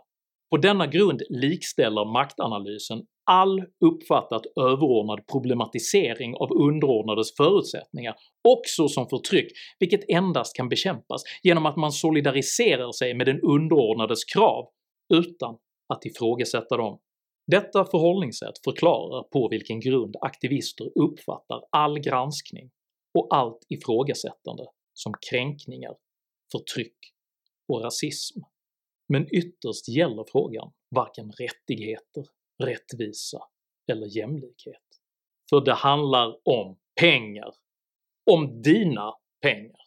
På 0.50 0.58
denna 0.58 0.88
grund 0.88 1.22
likställer 1.30 2.14
maktanalysen 2.14 3.02
all 3.32 3.64
uppfattat 3.86 4.42
överordnad 4.60 5.28
problematisering 5.28 6.36
av 6.36 6.52
underordnades 6.52 7.36
förutsättningar 7.36 8.16
också 8.48 8.88
som 8.88 9.10
förtryck, 9.10 9.52
vilket 9.80 10.10
endast 10.10 10.56
kan 10.56 10.70
bekämpas 10.70 11.24
genom 11.44 11.66
att 11.66 11.76
man 11.76 11.92
solidariserar 11.92 12.92
sig 12.92 13.14
med 13.14 13.28
den 13.28 13.42
underordnades 13.42 14.24
krav 14.24 14.66
utan 15.14 15.58
att 15.94 16.06
ifrågasätta 16.06 16.78
dem. 16.78 17.00
Detta 17.48 17.86
förhållningssätt 17.86 18.64
förklarar 18.64 19.24
på 19.24 19.48
vilken 19.48 19.80
grund 19.80 20.16
aktivister 20.22 20.92
uppfattar 20.96 21.62
all 21.70 22.00
granskning 22.00 22.72
och 23.14 23.28
allt 23.36 23.66
ifrågasättande 23.70 24.66
som 24.94 25.14
kränkningar, 25.30 25.96
förtryck 26.52 26.98
och 27.68 27.84
rasism. 27.84 28.40
Men 29.08 29.36
ytterst 29.36 29.88
gäller 29.88 30.26
frågan 30.32 30.72
varken 30.96 31.32
rättigheter, 31.32 32.26
rättvisa 32.64 33.40
eller 33.92 34.18
jämlikhet. 34.18 34.82
För 35.50 35.66
det 35.66 35.74
handlar 35.74 36.48
om 36.48 36.78
pengar. 37.00 37.54
Om 38.32 38.62
dina 38.62 39.14
pengar. 39.42 39.85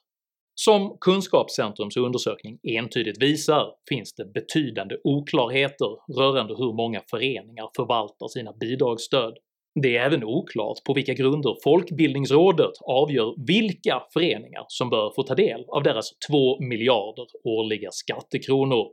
Som 0.61 0.99
Kunskapscentrums 1.01 1.97
undersökning 1.97 2.59
entydigt 2.62 3.23
visar 3.23 3.66
finns 3.88 4.14
det 4.14 4.33
betydande 4.33 4.97
oklarheter 5.05 6.18
rörande 6.21 6.55
hur 6.55 6.73
många 6.73 7.03
föreningar 7.11 7.68
förvaltar 7.77 8.29
sina 8.29 8.53
bidragsstöd. 8.53 9.35
Det 9.83 9.97
är 9.97 10.07
även 10.07 10.25
oklart 10.25 10.85
på 10.87 10.94
vilka 10.94 11.14
grunder 11.14 11.57
Folkbildningsrådet 11.64 12.73
avgör 12.87 13.35
vilka 13.47 14.03
föreningar 14.12 14.64
som 14.68 14.90
bör 14.90 15.12
få 15.16 15.23
ta 15.23 15.35
del 15.35 15.64
av 15.68 15.83
deras 15.83 16.11
2 16.31 16.61
miljarder 16.61 17.27
årliga 17.44 17.90
skattekronor. 17.92 18.87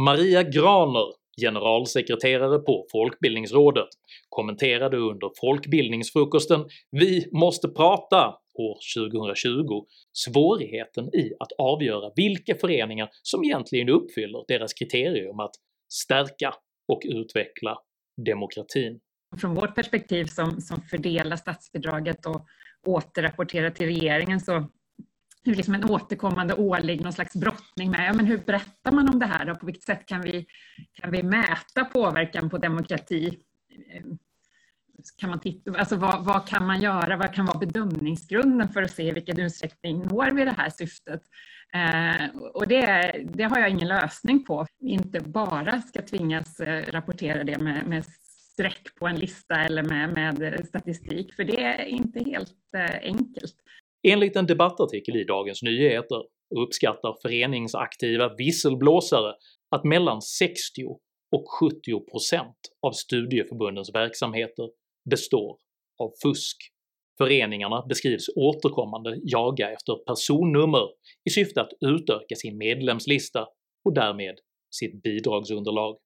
Maria 0.00 0.42
Graner, 0.42 1.06
generalsekreterare 1.40 2.58
på 2.58 2.86
Folkbildningsrådet, 2.92 3.88
kommenterade 4.28 4.96
under 4.96 5.30
folkbildningsfrukosten 5.40 6.64
“Vi 6.90 7.28
måste 7.32 7.68
prata” 7.68 8.34
år 8.58 8.78
2020 8.96 9.86
svårigheten 10.12 11.14
i 11.14 11.32
att 11.38 11.52
avgöra 11.58 12.12
vilka 12.16 12.54
föreningar 12.54 13.08
som 13.22 13.44
egentligen 13.44 13.88
uppfyller 13.88 14.44
deras 14.48 14.72
kriterium 14.72 15.40
att 15.40 15.54
stärka 15.92 16.54
och 16.88 17.02
utveckla 17.04 17.78
demokratin. 18.26 19.00
Från 19.40 19.54
vårt 19.54 19.74
perspektiv 19.74 20.24
som, 20.24 20.60
som 20.60 20.82
fördelar 20.82 21.36
statsbidraget 21.36 22.26
och 22.26 22.46
återrapporterar 22.86 23.70
till 23.70 23.86
regeringen 23.86 24.40
så 24.40 24.52
är 24.52 25.50
det 25.50 25.56
liksom 25.56 25.74
en 25.74 25.90
återkommande 25.90 26.54
årlig 26.54 27.00
någon 27.00 27.12
slags 27.12 27.34
brottning 27.34 27.90
med 27.90 28.08
ja, 28.08 28.12
men 28.12 28.26
hur 28.26 28.38
berättar 28.38 28.92
man 28.92 29.08
om 29.08 29.18
det 29.18 29.26
här 29.26 29.50
och 29.50 29.60
på 29.60 29.66
vilket 29.66 29.84
sätt 29.84 30.06
kan 30.06 30.22
vi, 30.22 30.46
kan 30.92 31.10
vi 31.10 31.22
mäta 31.22 31.84
påverkan 31.84 32.50
på 32.50 32.58
demokrati? 32.58 33.38
Kan 35.10 35.30
man 35.30 35.40
titta, 35.40 35.78
alltså 35.78 35.96
vad, 35.96 36.24
vad, 36.24 36.48
kan 36.48 36.66
man 36.66 36.80
göra? 36.80 37.16
Vad 37.16 37.34
kan 37.34 37.46
vara 37.46 37.58
bedömningsgrunden 37.58 38.68
för 38.68 38.82
att 38.82 38.90
se 38.90 39.08
i 39.08 39.10
vilken 39.10 39.40
utsträckning 39.40 39.98
når 39.98 40.30
vi 40.30 40.44
det 40.44 40.54
här 40.56 40.70
syftet? 40.70 41.22
Eh, 41.74 42.40
och 42.54 42.68
det, 42.68 43.12
det, 43.34 43.44
har 43.44 43.60
jag 43.60 43.70
ingen 43.70 43.88
lösning 43.88 44.44
på. 44.44 44.66
Inte 44.80 45.20
bara 45.20 45.82
ska 45.82 46.02
tvingas 46.02 46.60
eh, 46.60 46.92
rapportera 46.92 47.44
det 47.44 47.58
med, 47.58 47.86
med 47.86 48.04
streck 48.52 48.94
på 48.98 49.06
en 49.06 49.16
lista 49.16 49.54
eller 49.54 49.82
med, 49.82 50.14
med 50.14 50.66
statistik, 50.68 51.34
för 51.34 51.44
det 51.44 51.62
är 51.62 51.84
inte 51.84 52.24
helt 52.24 52.74
eh, 52.76 52.98
enkelt. 53.02 53.54
Enligt 54.08 54.36
en 54.36 54.46
debattartikel 54.46 55.16
i 55.16 55.24
Dagens 55.24 55.62
Nyheter 55.62 56.22
uppskattar 56.56 57.16
föreningsaktiva 57.22 58.34
visselblåsare 58.34 59.34
att 59.70 59.84
mellan 59.84 60.22
60 60.22 60.86
och 61.32 61.44
70 61.60 62.00
procent 62.10 62.56
av 62.82 62.92
studieförbundens 62.92 63.94
verksamheter 63.94 64.68
består 65.10 65.58
av 65.98 66.12
fusk. 66.22 66.56
Föreningarna 67.18 67.86
beskrivs 67.88 68.26
återkommande 68.36 69.18
jaga 69.22 69.70
efter 69.70 69.94
personnummer 69.94 70.88
i 71.24 71.30
syfte 71.30 71.60
att 71.60 71.72
utöka 71.80 72.34
sin 72.36 72.58
medlemslista 72.58 73.46
och 73.84 73.94
därmed 73.94 74.34
sitt 74.70 75.02
bidragsunderlag. 75.02 75.96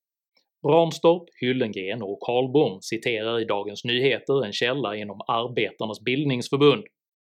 Ramstorp, 0.66 1.22
Hyllengren 1.40 2.02
och 2.02 2.20
Karlbom 2.20 2.82
citerar 2.82 3.40
i 3.40 3.44
Dagens 3.44 3.84
Nyheter 3.84 4.44
en 4.44 4.52
källa 4.52 4.96
inom 4.96 5.20
Arbetarnas 5.28 6.00
bildningsförbund. 6.00 6.84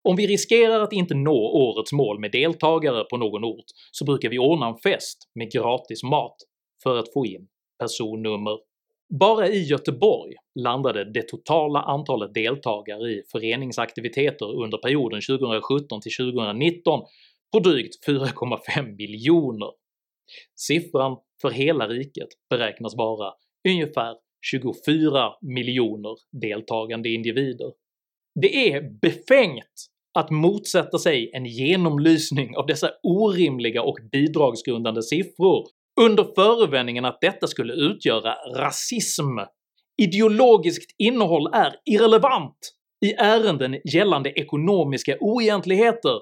“Om 0.03 0.15
vi 0.15 0.27
riskerar 0.27 0.81
att 0.81 0.93
inte 0.93 1.15
nå 1.15 1.37
årets 1.37 1.93
mål 1.93 2.19
med 2.19 2.31
deltagare 2.31 3.03
på 3.03 3.17
någon 3.17 3.43
ort 3.43 3.65
så 3.91 4.05
brukar 4.05 4.29
vi 4.29 4.39
ordna 4.39 4.67
en 4.67 4.77
fest 4.77 5.17
med 5.35 5.51
gratis 5.51 6.03
mat 6.03 6.35
för 6.83 6.97
att 6.97 7.13
få 7.13 7.25
in 7.25 7.47
personnummer. 7.79 8.70
Bara 9.19 9.47
i 9.47 9.63
Göteborg 9.63 10.35
landade 10.59 11.11
det 11.11 11.21
totala 11.21 11.81
antalet 11.81 12.33
deltagare 12.33 13.09
i 13.11 13.23
föreningsaktiviteter 13.31 14.63
under 14.63 14.77
perioden 14.77 15.21
2017 15.21 16.01
till 16.01 16.11
2019 16.11 17.01
på 17.51 17.59
drygt 17.59 18.07
4,5 18.07 18.95
miljoner. 18.97 19.69
Siffran 20.55 21.17
för 21.41 21.49
hela 21.49 21.87
riket 21.87 22.27
beräknas 22.49 22.95
vara 22.95 23.33
ungefär 23.69 24.15
24 24.45 25.33
miljoner 25.41 26.15
deltagande 26.41 27.09
individer. 27.09 27.71
Det 28.41 28.73
är 28.73 28.81
befängt 29.01 29.87
att 30.13 30.29
motsätta 30.29 30.97
sig 30.97 31.31
en 31.33 31.45
genomlysning 31.45 32.57
av 32.57 32.65
dessa 32.65 32.91
orimliga 33.03 33.83
och 33.83 33.97
bidragsgrundande 34.11 35.01
siffror 35.01 35.67
under 36.01 36.23
förevändningen 36.35 37.05
att 37.05 37.21
detta 37.21 37.47
skulle 37.47 37.73
utgöra 37.73 38.33
rasism. 38.55 39.37
Ideologiskt 40.01 40.95
innehåll 40.97 41.53
är 41.53 41.75
irrelevant 41.85 42.57
i 43.05 43.13
ärenden 43.13 43.79
gällande 43.85 44.29
ekonomiska 44.29 45.17
oegentligheter 45.19 46.19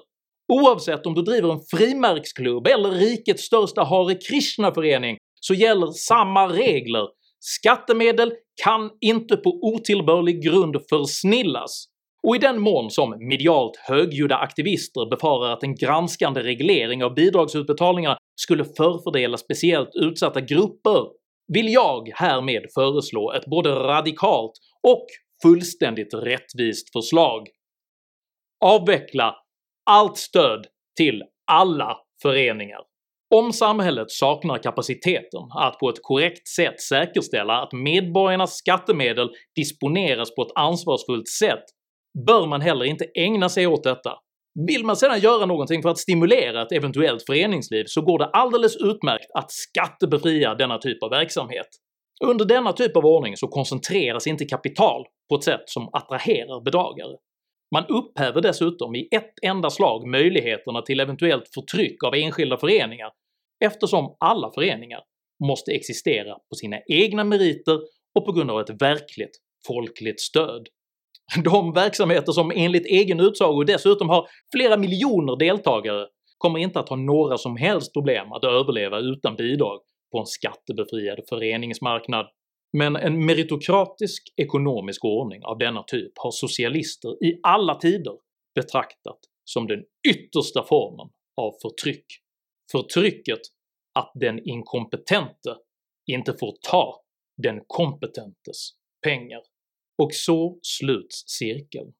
Oavsett 0.52 1.06
om 1.06 1.14
du 1.14 1.22
driver 1.22 1.52
en 1.52 1.60
frimärksklubb 1.70 2.66
eller 2.66 2.90
rikets 2.90 3.42
största 3.42 3.84
Hare 3.84 4.14
Krishna-förening 4.14 5.16
så 5.40 5.54
gäller 5.54 5.86
samma 5.86 6.48
regler. 6.48 7.08
Skattemedel 7.40 8.32
kan 8.64 8.90
inte 9.00 9.36
på 9.36 9.50
otillbörlig 9.62 10.42
grund 10.42 10.76
försnillas, 10.90 11.84
och 12.22 12.36
i 12.36 12.38
den 12.38 12.60
mån 12.60 12.90
som 12.90 13.28
medialt 13.28 13.76
högljudda 13.76 14.36
aktivister 14.36 15.10
befarar 15.10 15.52
att 15.52 15.62
en 15.62 15.74
granskande 15.74 16.42
reglering 16.42 17.04
av 17.04 17.14
bidragsutbetalningarna 17.14 18.16
skulle 18.40 18.64
förfördela 18.64 19.36
speciellt 19.36 19.90
utsatta 19.94 20.40
grupper 20.40 21.06
vill 21.52 21.72
jag 21.72 22.10
härmed 22.14 22.66
föreslå 22.74 23.32
ett 23.32 23.46
både 23.46 23.70
radikalt 23.70 24.52
och 24.82 25.06
fullständigt 25.42 26.14
rättvist 26.14 26.92
förslag. 26.92 27.48
Avveckla 28.64 29.36
allt 29.90 30.16
stöd 30.16 30.66
till 30.96 31.22
alla 31.52 31.96
föreningar. 32.22 32.80
Om 33.34 33.52
samhället 33.52 34.10
saknar 34.10 34.62
kapaciteten 34.62 35.40
att 35.50 35.78
på 35.78 35.88
ett 35.88 36.02
korrekt 36.02 36.48
sätt 36.48 36.80
säkerställa 36.80 37.62
att 37.62 37.72
medborgarnas 37.72 38.56
skattemedel 38.56 39.30
disponeras 39.56 40.34
på 40.34 40.42
ett 40.42 40.52
ansvarsfullt 40.54 41.28
sätt 41.28 41.64
bör 42.26 42.46
man 42.46 42.60
heller 42.60 42.84
inte 42.84 43.04
ägna 43.14 43.48
sig 43.48 43.66
åt 43.66 43.84
detta. 43.84 44.12
Vill 44.66 44.84
man 44.84 44.96
sedan 44.96 45.20
göra 45.20 45.46
någonting 45.46 45.82
för 45.82 45.88
att 45.88 45.98
stimulera 45.98 46.62
ett 46.62 46.72
eventuellt 46.72 47.26
föreningsliv 47.26 47.84
så 47.86 48.02
går 48.02 48.18
det 48.18 48.26
alldeles 48.26 48.76
utmärkt 48.76 49.30
att 49.34 49.50
skattebefria 49.50 50.54
denna 50.54 50.78
typ 50.78 51.02
av 51.02 51.10
verksamhet. 51.10 51.68
Under 52.24 52.44
denna 52.44 52.72
typ 52.72 52.96
av 52.96 53.06
ordning 53.06 53.36
så 53.36 53.48
koncentreras 53.48 54.26
inte 54.26 54.44
kapital 54.44 55.04
på 55.28 55.36
ett 55.36 55.44
sätt 55.44 55.62
som 55.66 55.88
attraherar 55.92 56.64
bedragare. 56.64 57.16
Man 57.74 57.86
upphäver 57.86 58.40
dessutom 58.40 58.94
i 58.94 59.08
ett 59.10 59.32
enda 59.42 59.70
slag 59.70 60.06
möjligheterna 60.06 60.82
till 60.82 61.00
eventuellt 61.00 61.48
förtryck 61.54 62.04
av 62.04 62.14
enskilda 62.14 62.56
föreningar 62.56 63.10
eftersom 63.64 64.16
alla 64.20 64.50
föreningar 64.54 65.00
måste 65.44 65.72
existera 65.72 66.34
på 66.34 66.54
sina 66.54 66.76
egna 66.88 67.24
meriter 67.24 67.80
och 68.14 68.26
på 68.26 68.32
grund 68.32 68.50
av 68.50 68.60
ett 68.60 68.82
verkligt 68.82 69.38
folkligt 69.66 70.20
stöd. 70.20 70.66
De 71.44 71.72
verksamheter 71.72 72.32
som 72.32 72.52
enligt 72.54 72.86
egen 72.86 73.20
utsago 73.20 73.64
dessutom 73.64 74.08
har 74.08 74.28
flera 74.54 74.76
miljoner 74.76 75.36
deltagare 75.36 76.06
kommer 76.38 76.58
inte 76.58 76.80
att 76.80 76.88
ha 76.88 76.96
några 76.96 77.38
som 77.38 77.56
helst 77.56 77.92
problem 77.92 78.32
att 78.32 78.44
överleva 78.44 78.98
utan 78.98 79.36
bidrag 79.36 79.80
på 80.12 80.18
en 80.18 80.26
skattebefriad 80.26 81.18
föreningsmarknad. 81.28 82.26
Men 82.72 82.96
en 82.96 83.26
meritokratisk 83.26 84.22
ekonomisk 84.36 85.04
ordning 85.04 85.44
av 85.44 85.58
denna 85.58 85.82
typ 85.82 86.12
har 86.16 86.30
socialister 86.30 87.24
i 87.24 87.40
alla 87.42 87.74
tider 87.74 88.14
betraktat 88.54 89.18
som 89.44 89.66
den 89.66 89.80
yttersta 90.08 90.64
formen 90.64 91.08
av 91.36 91.52
förtryck. 91.62 92.06
Förtrycket 92.72 93.40
att 93.94 94.12
den 94.14 94.48
inkompetente 94.48 95.56
inte 96.06 96.32
får 96.40 96.54
ta 96.70 97.00
den 97.42 97.60
kompetentes 97.66 98.70
pengar. 99.04 99.40
Och 100.00 100.14
så 100.14 100.58
sluts 100.62 101.22
cirkeln 101.26 101.92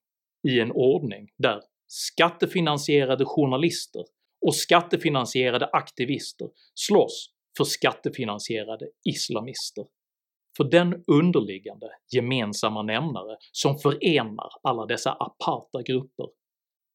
i 0.48 0.60
en 0.60 0.72
ordning 0.72 1.28
där 1.38 1.60
skattefinansierade 1.86 3.24
journalister 3.24 4.04
och 4.46 4.54
skattefinansierade 4.54 5.66
aktivister 5.66 6.48
slåss 6.74 7.30
för 7.56 7.64
skattefinansierade 7.64 8.88
islamister. 9.08 9.84
För 10.56 10.64
den 10.64 11.04
underliggande 11.06 11.86
gemensamma 12.12 12.82
nämnare 12.82 13.36
som 13.52 13.78
förenar 13.78 14.50
alla 14.62 14.86
dessa 14.86 15.12
aparta 15.12 15.82
grupper 15.82 16.26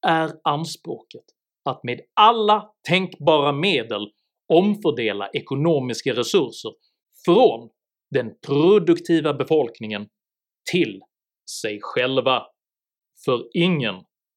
är 0.06 0.30
anspråket 0.44 1.24
att 1.64 1.84
med 1.84 2.00
alla 2.14 2.70
tänkbara 2.88 3.52
medel 3.52 4.10
omfördela 4.52 5.28
ekonomiska 5.28 6.12
resurser 6.12 6.72
från 7.24 7.70
den 8.10 8.34
produktiva 8.46 9.34
befolkningen 9.34 10.08
till 10.72 11.00
sig 11.62 11.78
själva, 11.82 12.42
för 13.24 13.48
ingen 13.54 13.94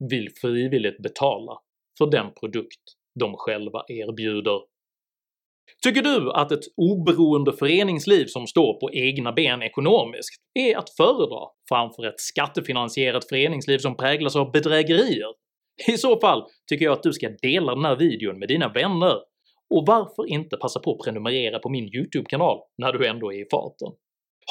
vill 0.10 0.30
frivilligt 0.42 1.04
betala 1.04 1.60
för 1.98 2.12
den 2.12 2.34
produkt 2.34 2.82
de 3.20 3.34
själva 3.38 3.84
erbjuder. 3.88 4.62
Tycker 5.84 6.02
du 6.02 6.32
att 6.32 6.52
ett 6.52 6.64
oberoende 6.76 7.54
föreningsliv 7.54 8.26
som 8.26 8.48
står 8.48 8.80
på 8.80 8.92
egna 8.94 9.32
ben 9.32 9.64
ekonomiskt 9.64 10.42
är 10.54 10.78
att 10.78 10.90
föredra 10.90 11.48
framför 11.70 12.06
ett 12.06 12.20
skattefinansierat 12.20 13.30
föreningsliv 13.30 13.78
som 13.78 13.98
präglas 13.98 14.36
av 14.36 14.52
bedrägerier? 14.52 15.34
I 15.88 15.98
så 15.98 16.20
fall 16.20 16.44
tycker 16.70 16.86
jag 16.86 16.94
att 16.94 17.04
du 17.04 17.14
ska 17.14 17.30
dela 17.30 17.76
den 17.76 17.86
här 17.86 17.96
videon 17.96 18.40
med 18.40 18.48
dina 18.48 18.70
vänner, 18.70 19.16
och 19.70 19.86
varför 19.88 20.30
inte 20.30 20.58
passa 20.58 20.80
på 20.80 20.92
att 20.92 21.06
prenumerera 21.06 21.60
på 21.60 21.70
min 21.70 21.96
YouTube-kanal 21.96 22.60
när 22.78 22.94
du 22.94 23.08
ändå 23.08 23.34
är 23.34 23.42
i 23.46 23.50
farten? 23.52 23.92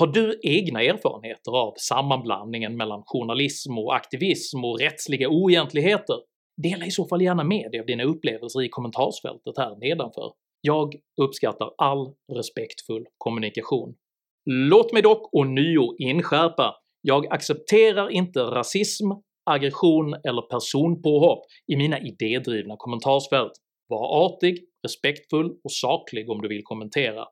Har 0.01 0.07
du 0.07 0.41
egna 0.43 0.83
erfarenheter 0.83 1.53
av 1.53 1.75
sammanblandningen 1.77 2.77
mellan 2.77 3.03
journalism 3.07 3.79
och 3.79 3.95
aktivism 3.95 4.65
och 4.65 4.81
rättsliga 4.81 5.29
oegentligheter? 5.29 6.17
Dela 6.63 6.87
i 6.87 6.91
så 6.91 7.09
fall 7.09 7.23
gärna 7.23 7.45
med 7.45 7.71
dig 7.71 7.81
av 7.81 7.87
dina 7.87 8.05
upplevelser 8.05 8.63
i 8.63 8.69
kommentarsfältet 8.69 9.59
här 9.59 9.77
nedanför. 9.77 10.33
Jag 10.61 10.95
uppskattar 11.21 11.71
all 11.79 12.15
respektfull 12.33 13.07
kommunikation. 13.19 13.95
Låt 14.51 14.93
mig 14.93 15.03
dock 15.03 15.35
ånyo 15.35 15.97
inskärpa, 15.99 16.75
jag 17.03 17.33
accepterar 17.33 18.11
inte 18.11 18.41
rasism, 18.41 19.07
aggression 19.51 20.15
eller 20.15 20.43
personpåhopp 20.43 21.45
i 21.73 21.77
mina 21.77 22.01
idédrivna 22.01 22.75
kommentarsfält. 22.79 23.53
Var 23.89 24.27
artig, 24.27 24.65
respektfull 24.83 25.51
och 25.65 25.73
saklig 25.73 26.31
om 26.31 26.43
du 26.43 26.49
vill 26.49 26.63
kommentera. 26.65 27.25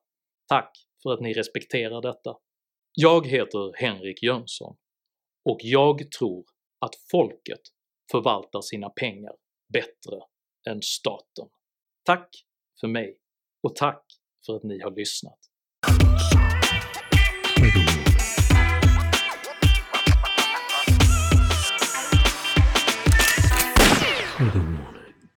Tack 0.48 0.70
för 1.02 1.12
att 1.12 1.20
ni 1.20 1.32
respekterar 1.32 2.02
detta. 2.02 2.34
Jag 2.98 3.26
heter 3.26 3.72
Henrik 3.74 4.22
Jönsson 4.22 4.76
och 5.44 5.58
jag 5.62 6.10
tror 6.18 6.44
att 6.78 6.94
folket 7.10 7.60
förvaltar 8.10 8.60
sina 8.60 8.90
pengar 8.90 9.32
bättre 9.72 10.20
än 10.70 10.82
staten. 10.82 11.48
Tack 12.02 12.28
för 12.80 12.88
mig 12.88 13.18
och 13.62 13.76
tack 13.76 14.04
för 14.46 14.56
att 14.56 14.62
ni 14.62 14.80
har 14.80 14.90
lyssnat. 14.90 15.38
Mm. 24.40 24.85